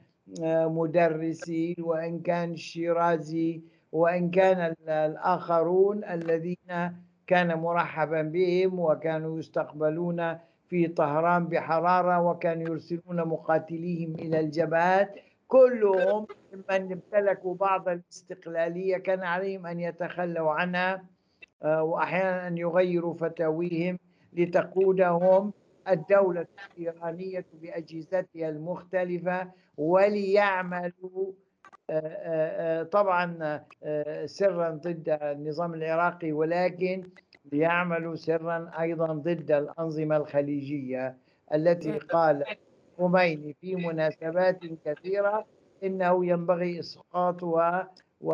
مدرسي 0.67 1.75
وإن 1.79 2.19
كان 2.19 2.51
الشيرازي 2.51 3.61
وإن 3.91 4.29
كان 4.31 4.73
الآخرون 4.87 6.03
الذين 6.03 6.93
كان 7.27 7.57
مرحبا 7.59 8.21
بهم 8.21 8.79
وكانوا 8.79 9.39
يستقبلون 9.39 10.37
في 10.69 10.87
طهران 10.87 11.47
بحرارة 11.47 12.21
وكانوا 12.21 12.67
يرسلون 12.69 13.27
مقاتليهم 13.27 14.15
إلى 14.15 14.39
الجبهات 14.39 15.15
كلهم 15.47 16.27
ممن 16.53 16.91
امتلكوا 16.91 17.55
بعض 17.55 17.89
الاستقلالية 17.89 18.97
كان 18.97 19.23
عليهم 19.23 19.65
أن 19.65 19.79
يتخلوا 19.79 20.51
عنها 20.51 21.03
وأحيانا 21.65 22.47
أن 22.47 22.57
يغيروا 22.57 23.13
فتاويهم. 23.13 23.99
لتقودهم 24.33 25.53
الدولة 25.87 26.47
الإيرانية 26.77 27.45
بأجهزتها 27.61 28.49
المختلفة 28.49 29.51
وليعملوا 29.77 31.31
طبعا 32.91 33.59
سرا 34.25 34.69
ضد 34.69 35.17
النظام 35.21 35.73
العراقي 35.73 36.31
ولكن 36.31 37.09
ليعملوا 37.51 38.15
سرا 38.15 38.71
أيضا 38.79 39.13
ضد 39.13 39.51
الأنظمة 39.51 40.17
الخليجية 40.17 41.17
التي 41.53 41.97
قال 41.97 42.43
خميني 42.97 43.55
في 43.61 43.75
مناسبات 43.75 44.59
كثيرة 44.85 45.45
إنه 45.83 46.25
ينبغي 46.25 46.79
إسقاط 46.79 47.43
و 47.43 47.61
و 48.21 48.33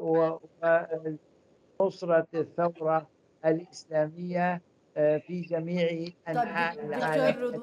و 0.00 0.38
الاسلاميه 4.96 5.18
في 5.18 5.40
جميع 5.40 6.08
أنحاء 6.28 6.84
العالم 6.86 7.60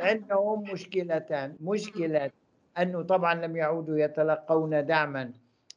عندهم 0.00 0.62
مشكلتان 0.72 1.56
مشكلة 1.60 2.30
أنه 2.78 3.02
طبعا 3.02 3.34
لم 3.34 3.56
يعودوا 3.56 3.98
يتلقون 3.98 4.86
دعما 4.86 5.30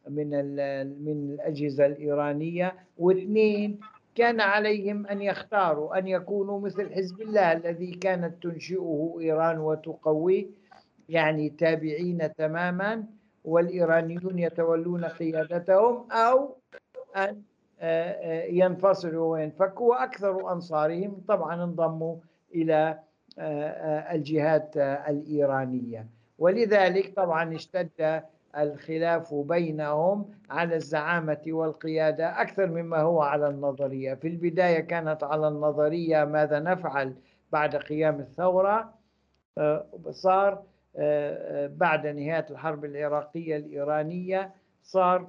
من 0.09 0.30
من 1.05 1.34
الأجهزة 1.34 1.86
الإيرانية 1.86 2.76
واثنين 2.97 3.80
كان 4.15 4.41
عليهم 4.41 5.07
أن 5.07 5.21
يختاروا 5.21 5.97
أن 5.97 6.07
يكونوا 6.07 6.59
مثل 6.59 6.93
حزب 6.93 7.21
الله 7.21 7.51
الذي 7.51 7.91
كانت 7.91 8.43
تنشئه 8.43 9.17
إيران 9.21 9.59
وتقويه 9.59 10.45
يعني 11.09 11.49
تابعين 11.49 12.34
تماما 12.38 13.03
والإيرانيون 13.45 14.39
يتولون 14.39 15.05
قيادتهم 15.05 16.11
أو 16.11 16.55
أن 17.15 17.41
ينفصلوا 18.49 19.34
وينفكوا 19.34 19.89
وأكثر 19.89 20.51
أنصارهم 20.51 21.21
طبعا 21.28 21.63
انضموا 21.63 22.15
إلى 22.55 22.99
الجهات 24.11 24.78
الإيرانية. 24.78 26.07
ولذلك 26.39 27.13
طبعا 27.15 27.55
اشتد 27.55 28.23
الخلاف 28.57 29.34
بينهم 29.34 30.32
على 30.49 30.76
الزعامة 30.76 31.41
والقيادة 31.47 32.41
أكثر 32.41 32.67
مما 32.67 32.97
هو 32.97 33.21
على 33.21 33.47
النظرية. 33.47 34.13
في 34.13 34.28
البداية 34.28 34.80
كانت 34.80 35.23
على 35.23 35.47
النظرية 35.47 36.26
ماذا 36.26 36.59
نفعل 36.59 37.13
بعد 37.51 37.76
قيام 37.76 38.19
الثورة 38.19 38.93
صار 40.09 40.63
بعد 41.67 42.07
نهاية 42.07 42.45
الحرب 42.49 42.86
العراقية 42.86 43.57
الإيرانية 43.57 44.51
صار 44.84 45.28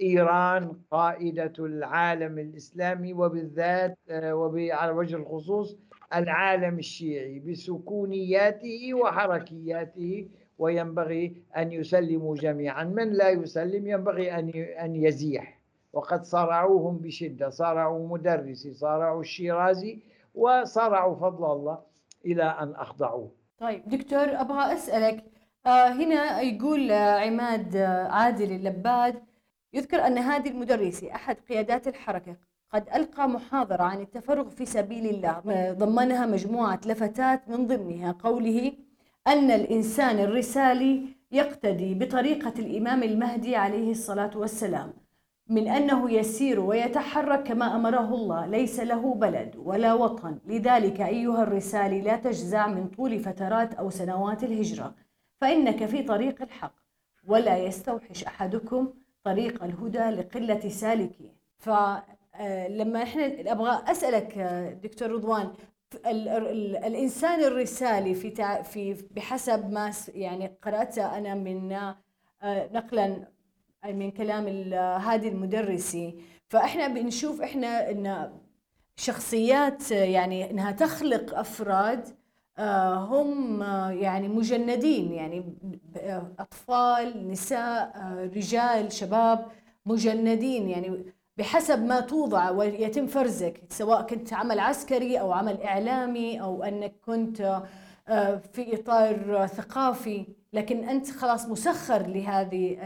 إيران 0.00 0.72
قائدة 0.90 1.52
العالم 1.58 2.38
الإسلامي 2.38 3.12
وبالذات 3.12 3.98
آه، 4.10 4.34
وعلى 4.34 4.92
وجه 4.92 5.16
الخصوص 5.16 5.78
العالم 6.14 6.78
الشيعي 6.78 7.38
بسكونياته 7.38 8.94
وحركياته 8.94 10.28
وينبغي 10.58 11.36
أن 11.56 11.72
يسلموا 11.72 12.36
جميعا. 12.36 12.84
من 12.84 13.12
لا 13.12 13.28
يسلم 13.28 13.86
ينبغي 13.86 14.32
أن 14.38 14.48
أن 14.84 14.96
يزيح. 14.96 15.60
وقد 15.92 16.24
صارعوهم 16.24 16.98
بشدة 16.98 17.50
صارعوا 17.50 18.08
مدرسي 18.08 18.72
صارعوا 18.74 19.20
الشيرازي 19.20 20.02
وصارعوا 20.34 21.14
فضل 21.14 21.52
الله 21.52 21.78
إلى 22.26 22.44
أن 22.44 22.72
أخضعوه. 22.74 23.30
طيب 23.58 23.88
دكتور 23.88 24.40
أبغى 24.40 24.72
أسألك 24.72 25.24
آه 25.66 25.88
هنا 25.88 26.40
يقول 26.40 26.92
عماد 26.92 27.76
عادل 28.10 28.52
اللباد 28.52 29.14
يذكر 29.72 30.06
أن 30.06 30.18
هذه 30.18 30.48
المدرسة 30.48 31.14
أحد 31.14 31.36
قيادات 31.48 31.88
الحركة 31.88 32.36
قد 32.72 32.88
ألقى 32.94 33.28
محاضرة 33.28 33.82
عن 33.82 34.00
التفرغ 34.00 34.48
في 34.48 34.66
سبيل 34.66 35.06
الله 35.06 35.72
ضمنها 35.72 36.26
مجموعة 36.26 36.80
لفتات 36.86 37.48
من 37.48 37.66
ضمنها 37.66 38.12
قوله 38.12 38.72
أن 39.26 39.50
الإنسان 39.50 40.18
الرسالي 40.18 41.06
يقتدي 41.32 41.94
بطريقة 41.94 42.54
الإمام 42.58 43.02
المهدي 43.02 43.56
عليه 43.56 43.90
الصلاة 43.90 44.30
والسلام 44.34 44.92
من 45.48 45.68
أنه 45.68 46.10
يسير 46.10 46.60
ويتحرك 46.60 47.42
كما 47.42 47.76
أمره 47.76 48.14
الله 48.14 48.46
ليس 48.46 48.80
له 48.80 49.14
بلد 49.14 49.56
ولا 49.56 49.94
وطن. 49.94 50.38
لذلك 50.46 51.00
أيها 51.00 51.42
الرسالي 51.42 52.00
لا 52.00 52.16
تجزع 52.16 52.66
من 52.66 52.88
طول 52.88 53.18
فترات 53.20 53.74
أو 53.74 53.90
سنوات 53.90 54.44
الهجرة 54.44 54.94
فإنك 55.40 55.86
في 55.86 56.02
طريق 56.02 56.42
الحق 56.42 56.74
ولا 57.26 57.58
يستوحش 57.58 58.24
أحدكم 58.24 58.92
طريق 59.24 59.64
الهدى 59.64 59.98
لقلة 59.98 60.68
سالكيه 60.68 61.36
فلما 61.58 63.02
إحنا 63.02 63.52
أبغى 63.52 63.82
أسألك 63.90 64.38
دكتور 64.82 65.10
رضوان 65.10 65.52
ال 66.06 66.28
ال 66.28 66.76
الإنسان 66.76 67.44
الرسالي 67.44 68.14
في 68.14 68.62
في 68.64 68.94
بحسب 69.10 69.70
ما 69.72 69.92
يعني 70.14 70.56
قراته 70.62 71.18
أنا 71.18 71.34
من 71.34 71.72
آه، 71.72 72.68
نقلا 72.72 73.28
من 73.84 74.10
كلام 74.10 74.46
هذه 74.74 75.28
المدرسي 75.28 76.18
فإحنا 76.48 76.88
بنشوف 76.88 77.40
إحنا 77.40 77.90
إن 77.90 78.32
شخصيات 78.96 79.90
يعني 79.90 80.50
إنها 80.50 80.72
تخلق 80.72 81.38
أفراد 81.38 82.08
آه، 82.08 82.19
هم 82.96 83.62
آه، 83.62 83.90
يعني 83.90 84.28
مجندين 84.28 85.12
يعني 85.12 85.54
أطفال 86.38 87.30
نساء 87.30 87.92
رجال 88.36 88.92
شباب 88.92 89.46
مجندين 89.86 90.68
يعني 90.68 91.04
بحسب 91.36 91.78
ما 91.84 92.00
توضع 92.00 92.50
ويتم 92.50 93.06
فرزك 93.06 93.62
سواء 93.68 94.02
كنت 94.02 94.32
عمل 94.32 94.60
عسكري 94.60 95.20
أو 95.20 95.32
عمل 95.32 95.62
إعلامي 95.62 96.42
أو 96.42 96.62
أنك 96.62 96.94
كنت 97.06 97.62
آه، 98.08 98.36
في 98.36 98.74
إطار 98.74 99.46
ثقافي 99.46 100.26
لكن 100.52 100.88
أنت 100.88 101.10
خلاص 101.10 101.48
مسخر 101.48 102.06
لهذه 102.06 102.78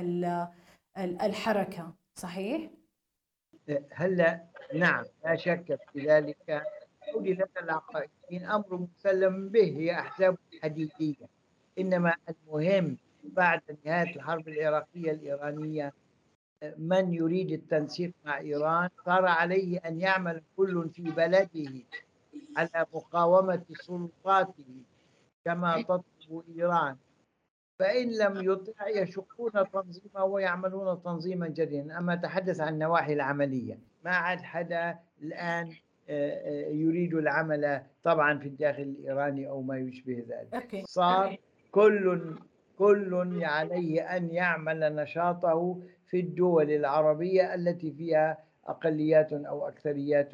الحركة 0.98 1.94
صحيح؟ 2.14 2.70
هلا 3.92 4.44
نعم 4.74 5.04
لا 5.24 5.36
شك 5.36 5.78
في 5.92 6.06
ذلك. 6.06 6.62
قولي 7.14 7.34
لنا 7.34 7.46
العقائديين 7.62 8.44
أمر 8.44 8.76
مسلم 8.76 9.48
به 9.48 9.78
هي 9.78 9.92
أحزاب 9.92 10.36
حديثية. 10.62 11.26
إنما 11.78 12.14
المهم 12.28 12.98
بعد 13.24 13.60
نهاية 13.84 14.16
الحرب 14.16 14.48
العراقية 14.48 15.10
الإيرانية 15.12 15.92
من 16.78 17.14
يريد 17.14 17.50
التنسيق 17.52 18.12
مع 18.24 18.38
إيران؟ 18.38 18.88
صار 19.06 19.26
عليه 19.26 19.78
أن 19.78 20.00
يعمل 20.00 20.42
كل 20.56 20.90
في 20.90 21.02
بلده 21.02 21.70
على 22.56 22.86
مقاومة 22.94 23.62
سلطاته 23.70 24.82
كما 25.44 25.82
تطلب 25.82 26.44
إيران. 26.56 26.96
فإن 27.78 28.18
لم 28.18 28.52
يطع 28.52 28.88
يشقون 28.88 29.52
تنظيما 29.52 30.22
ويعملون 30.22 31.02
تنظيما 31.02 31.48
جديدا. 31.48 31.98
أما 31.98 32.14
تحدث 32.14 32.60
عن 32.60 32.72
النواحي 32.74 33.12
العملية 33.12 33.78
ما 34.04 34.10
عاد 34.10 34.40
حدا 34.40 34.98
الآن 35.22 35.74
يريد 36.68 37.14
العمل 37.14 37.82
طبعا 38.02 38.38
في 38.38 38.48
الداخل 38.48 38.82
الإيراني 38.82 39.48
أو 39.48 39.62
ما 39.62 39.78
يشبه 39.78 40.24
ذلك. 40.28 40.82
صار 40.84 41.36
كل 41.70 42.36
كل 42.78 43.44
عليه 43.44 44.16
أن 44.16 44.30
يعمل 44.30 44.96
نشاطه 44.96 45.80
في 46.06 46.20
الدول 46.20 46.70
العربية 46.70 47.54
التي 47.54 47.92
فيها 47.92 48.38
أقليات 48.66 49.32
أو 49.32 49.68
أكثريات 49.68 50.32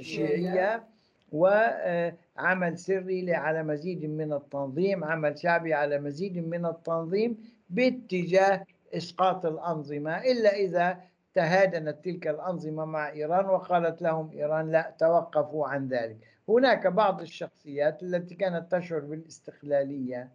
شيعية. 0.00 0.84
وعمل 1.32 2.78
سري 2.78 3.34
على 3.34 3.62
مزيد 3.62 4.04
من 4.04 4.32
التنظيم 4.32 5.04
عمل 5.04 5.38
شعبي 5.38 5.74
على 5.74 5.98
مزيد 5.98 6.38
من 6.38 6.66
التنظيم 6.66 7.36
باتجاه 7.70 8.64
إسقاط 8.94 9.46
الأنظمة 9.46 10.18
إلا 10.18 10.56
إذا 10.56 11.00
تهادنت 11.38 12.04
تلك 12.04 12.28
الأنظمة 12.28 12.84
مع 12.84 13.08
إيران 13.08 13.46
وقالت 13.46 14.02
لهم 14.02 14.30
إيران 14.30 14.70
لا 14.72 14.94
توقفوا 14.98 15.68
عن 15.68 15.88
ذلك. 15.88 16.16
هناك 16.48 16.86
بعض 16.86 17.20
الشخصيات 17.20 18.02
التي 18.02 18.34
كانت 18.34 18.74
تشعر 18.74 19.00
بالاستقلالية 19.00 20.28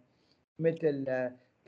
مثل 0.58 1.04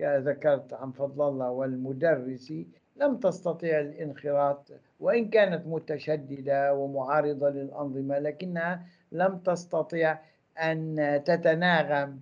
ذكرت 0.01 0.73
عن 0.73 0.93
فضل 0.93 1.29
الله 1.29 1.51
والمدرسي 1.51 2.67
لم 2.97 3.17
تستطيع 3.17 3.81
الانخراط 3.81 4.73
وإن 5.01 5.29
كانت 5.29 5.67
متشددة 5.67 6.75
ومعارضة 6.75 7.51
للأنظمة 7.51 8.19
لكنها 8.19 8.87
لم 9.13 9.39
تستطيع 9.39 10.19
أن 10.59 11.23
تتناغم 11.25 12.21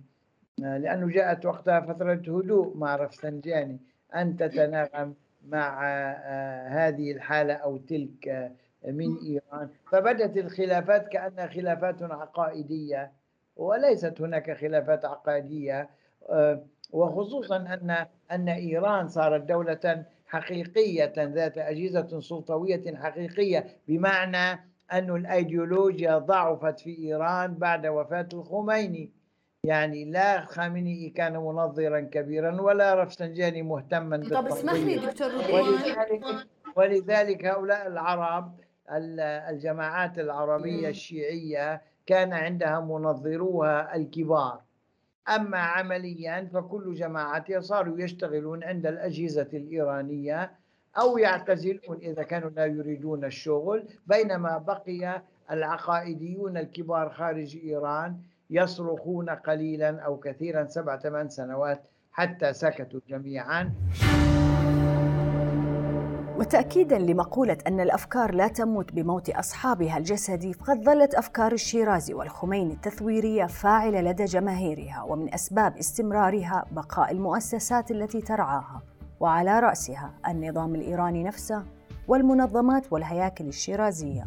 لأنه 0.57 1.07
جاءت 1.07 1.45
وقتها 1.45 1.79
فترة 1.79 2.13
هدوء 2.13 2.77
مع 2.77 2.95
رفسنجاني 2.95 3.79
أن 4.15 4.37
تتناغم 4.37 5.13
مع 5.47 5.81
آه، 5.83 6.67
هذه 6.67 7.11
الحالة 7.11 7.53
أو 7.53 7.77
تلك 7.77 8.51
من 8.87 9.17
إيران. 9.17 9.69
فبدت 9.91 10.37
الخلافات 10.37 11.07
كأنها 11.07 11.47
خلافات 11.47 12.03
عقائدية 12.03 13.11
وليست 13.55 14.21
هناك 14.21 14.57
خلافات 14.57 15.05
عقائدية 15.05 15.89
آه، 16.29 16.63
وخصوصا 16.91 17.57
أن 17.57 18.05
أن 18.31 18.49
إيران 18.49 19.07
صارت 19.07 19.41
دولة 19.41 20.05
حقيقية 20.27 21.13
ذات 21.17 21.57
أجهزة 21.57 22.19
سلطوية 22.19 22.95
حقيقية 22.95 23.65
بمعنى 23.87 24.59
أن 24.93 25.15
الأيديولوجيا 25.15 26.17
ضعفت 26.17 26.79
في 26.79 26.97
إيران 26.97 27.53
بعد 27.53 27.87
وفاة 27.87 28.27
الخميني. 28.33 29.11
يعني 29.65 30.05
لا 30.05 30.45
خامنئي 30.45 31.09
كان 31.09 31.33
منظرا 31.33 31.99
كبيرا 31.99 32.61
ولا 32.61 33.03
رفسنجاني 33.03 33.61
مهتما 33.61 34.17
طب 34.17 34.47
اسمح 34.47 34.73
لي 34.73 34.95
دكتور 34.97 35.31
ولذلك, 35.53 36.23
ولذلك 36.75 37.45
هؤلاء 37.45 37.87
العرب 37.87 38.59
الجماعات 39.49 40.19
العربية 40.19 40.89
الشيعية 40.89 41.81
كان 42.05 42.33
عندها 42.33 42.79
منظروها 42.79 43.95
الكبار. 43.95 44.61
أما 45.29 45.57
عمليا 45.57 46.49
فكل 46.53 46.93
جماعتها 46.93 47.59
صاروا 47.59 47.99
يشتغلون 47.99 48.63
عند 48.63 48.85
الأجهزة 48.87 49.49
الإيرانية 49.53 50.51
أو 50.97 51.17
يعتزلون 51.17 51.97
إذا 52.01 52.23
كانوا 52.23 52.49
لا 52.49 52.65
يريدون 52.65 53.25
الشغل 53.25 53.83
بينما 54.07 54.57
بقي 54.57 55.21
العقائديون 55.51 56.57
الكبار 56.57 57.09
خارج 57.09 57.57
إيران 57.57 58.17
يصرخون 58.49 59.29
قليلا 59.29 59.99
أو 59.99 60.17
كثيرا 60.17 60.65
سبع 60.65 60.97
ثمان 60.97 61.29
سنوات 61.29 61.83
حتى 62.11 62.53
سكتوا 62.53 62.99
جميعا. 63.09 63.73
وتأكيدا 66.37 66.97
لمقولة 66.97 67.57
أن 67.67 67.79
الأفكار 67.79 68.33
لا 68.33 68.47
تموت 68.47 68.93
بموت 68.93 69.29
أصحابها 69.29 69.97
الجسدي 69.97 70.53
فقد 70.53 70.83
ظلت 70.83 71.13
أفكار 71.13 71.51
الشيرازي 71.51 72.13
والخميني 72.13 72.73
التثويرية 72.73 73.45
فاعلة 73.45 74.01
لدى 74.01 74.25
جماهيرها 74.25 75.03
ومن 75.03 75.33
أسباب 75.33 75.77
استمرارها 75.77 76.65
بقاء 76.71 77.11
المؤسسات 77.11 77.91
التي 77.91 78.21
ترعاها. 78.21 78.81
وعلى 79.19 79.59
رأسها 79.59 80.13
النظام 80.27 80.75
الإيراني 80.75 81.23
نفسه 81.23 81.63
والمنظمات 82.07 82.93
والهياكل 82.93 83.47
الشيرازية. 83.47 84.25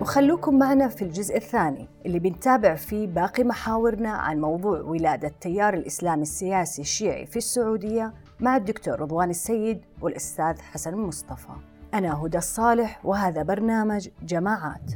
وخلوكم 0.00 0.58
معنا 0.58 0.88
في 0.88 1.02
الجزء 1.02 1.36
الثاني 1.36 1.88
اللي 2.06 2.18
بنتابع 2.18 2.74
فيه 2.74 3.06
باقي 3.06 3.44
محاورنا 3.44 4.10
عن 4.10 4.40
موضوع 4.40 4.80
ولادة 4.80 5.32
تيار 5.40 5.74
الإسلام 5.74 6.22
السياسي 6.22 6.82
الشيعي 6.82 7.26
في 7.26 7.36
السعودية 7.36 8.14
مع 8.40 8.56
الدكتور 8.56 9.00
رضوان 9.00 9.30
السيد 9.30 9.80
والأستاذ 10.00 10.60
حسن 10.60 10.94
مصطفى. 10.94 11.52
أنا 11.94 12.24
هدى 12.24 12.38
الصالح 12.38 13.00
وهذا 13.04 13.42
برنامج 13.42 14.08
جماعات. 14.22 14.90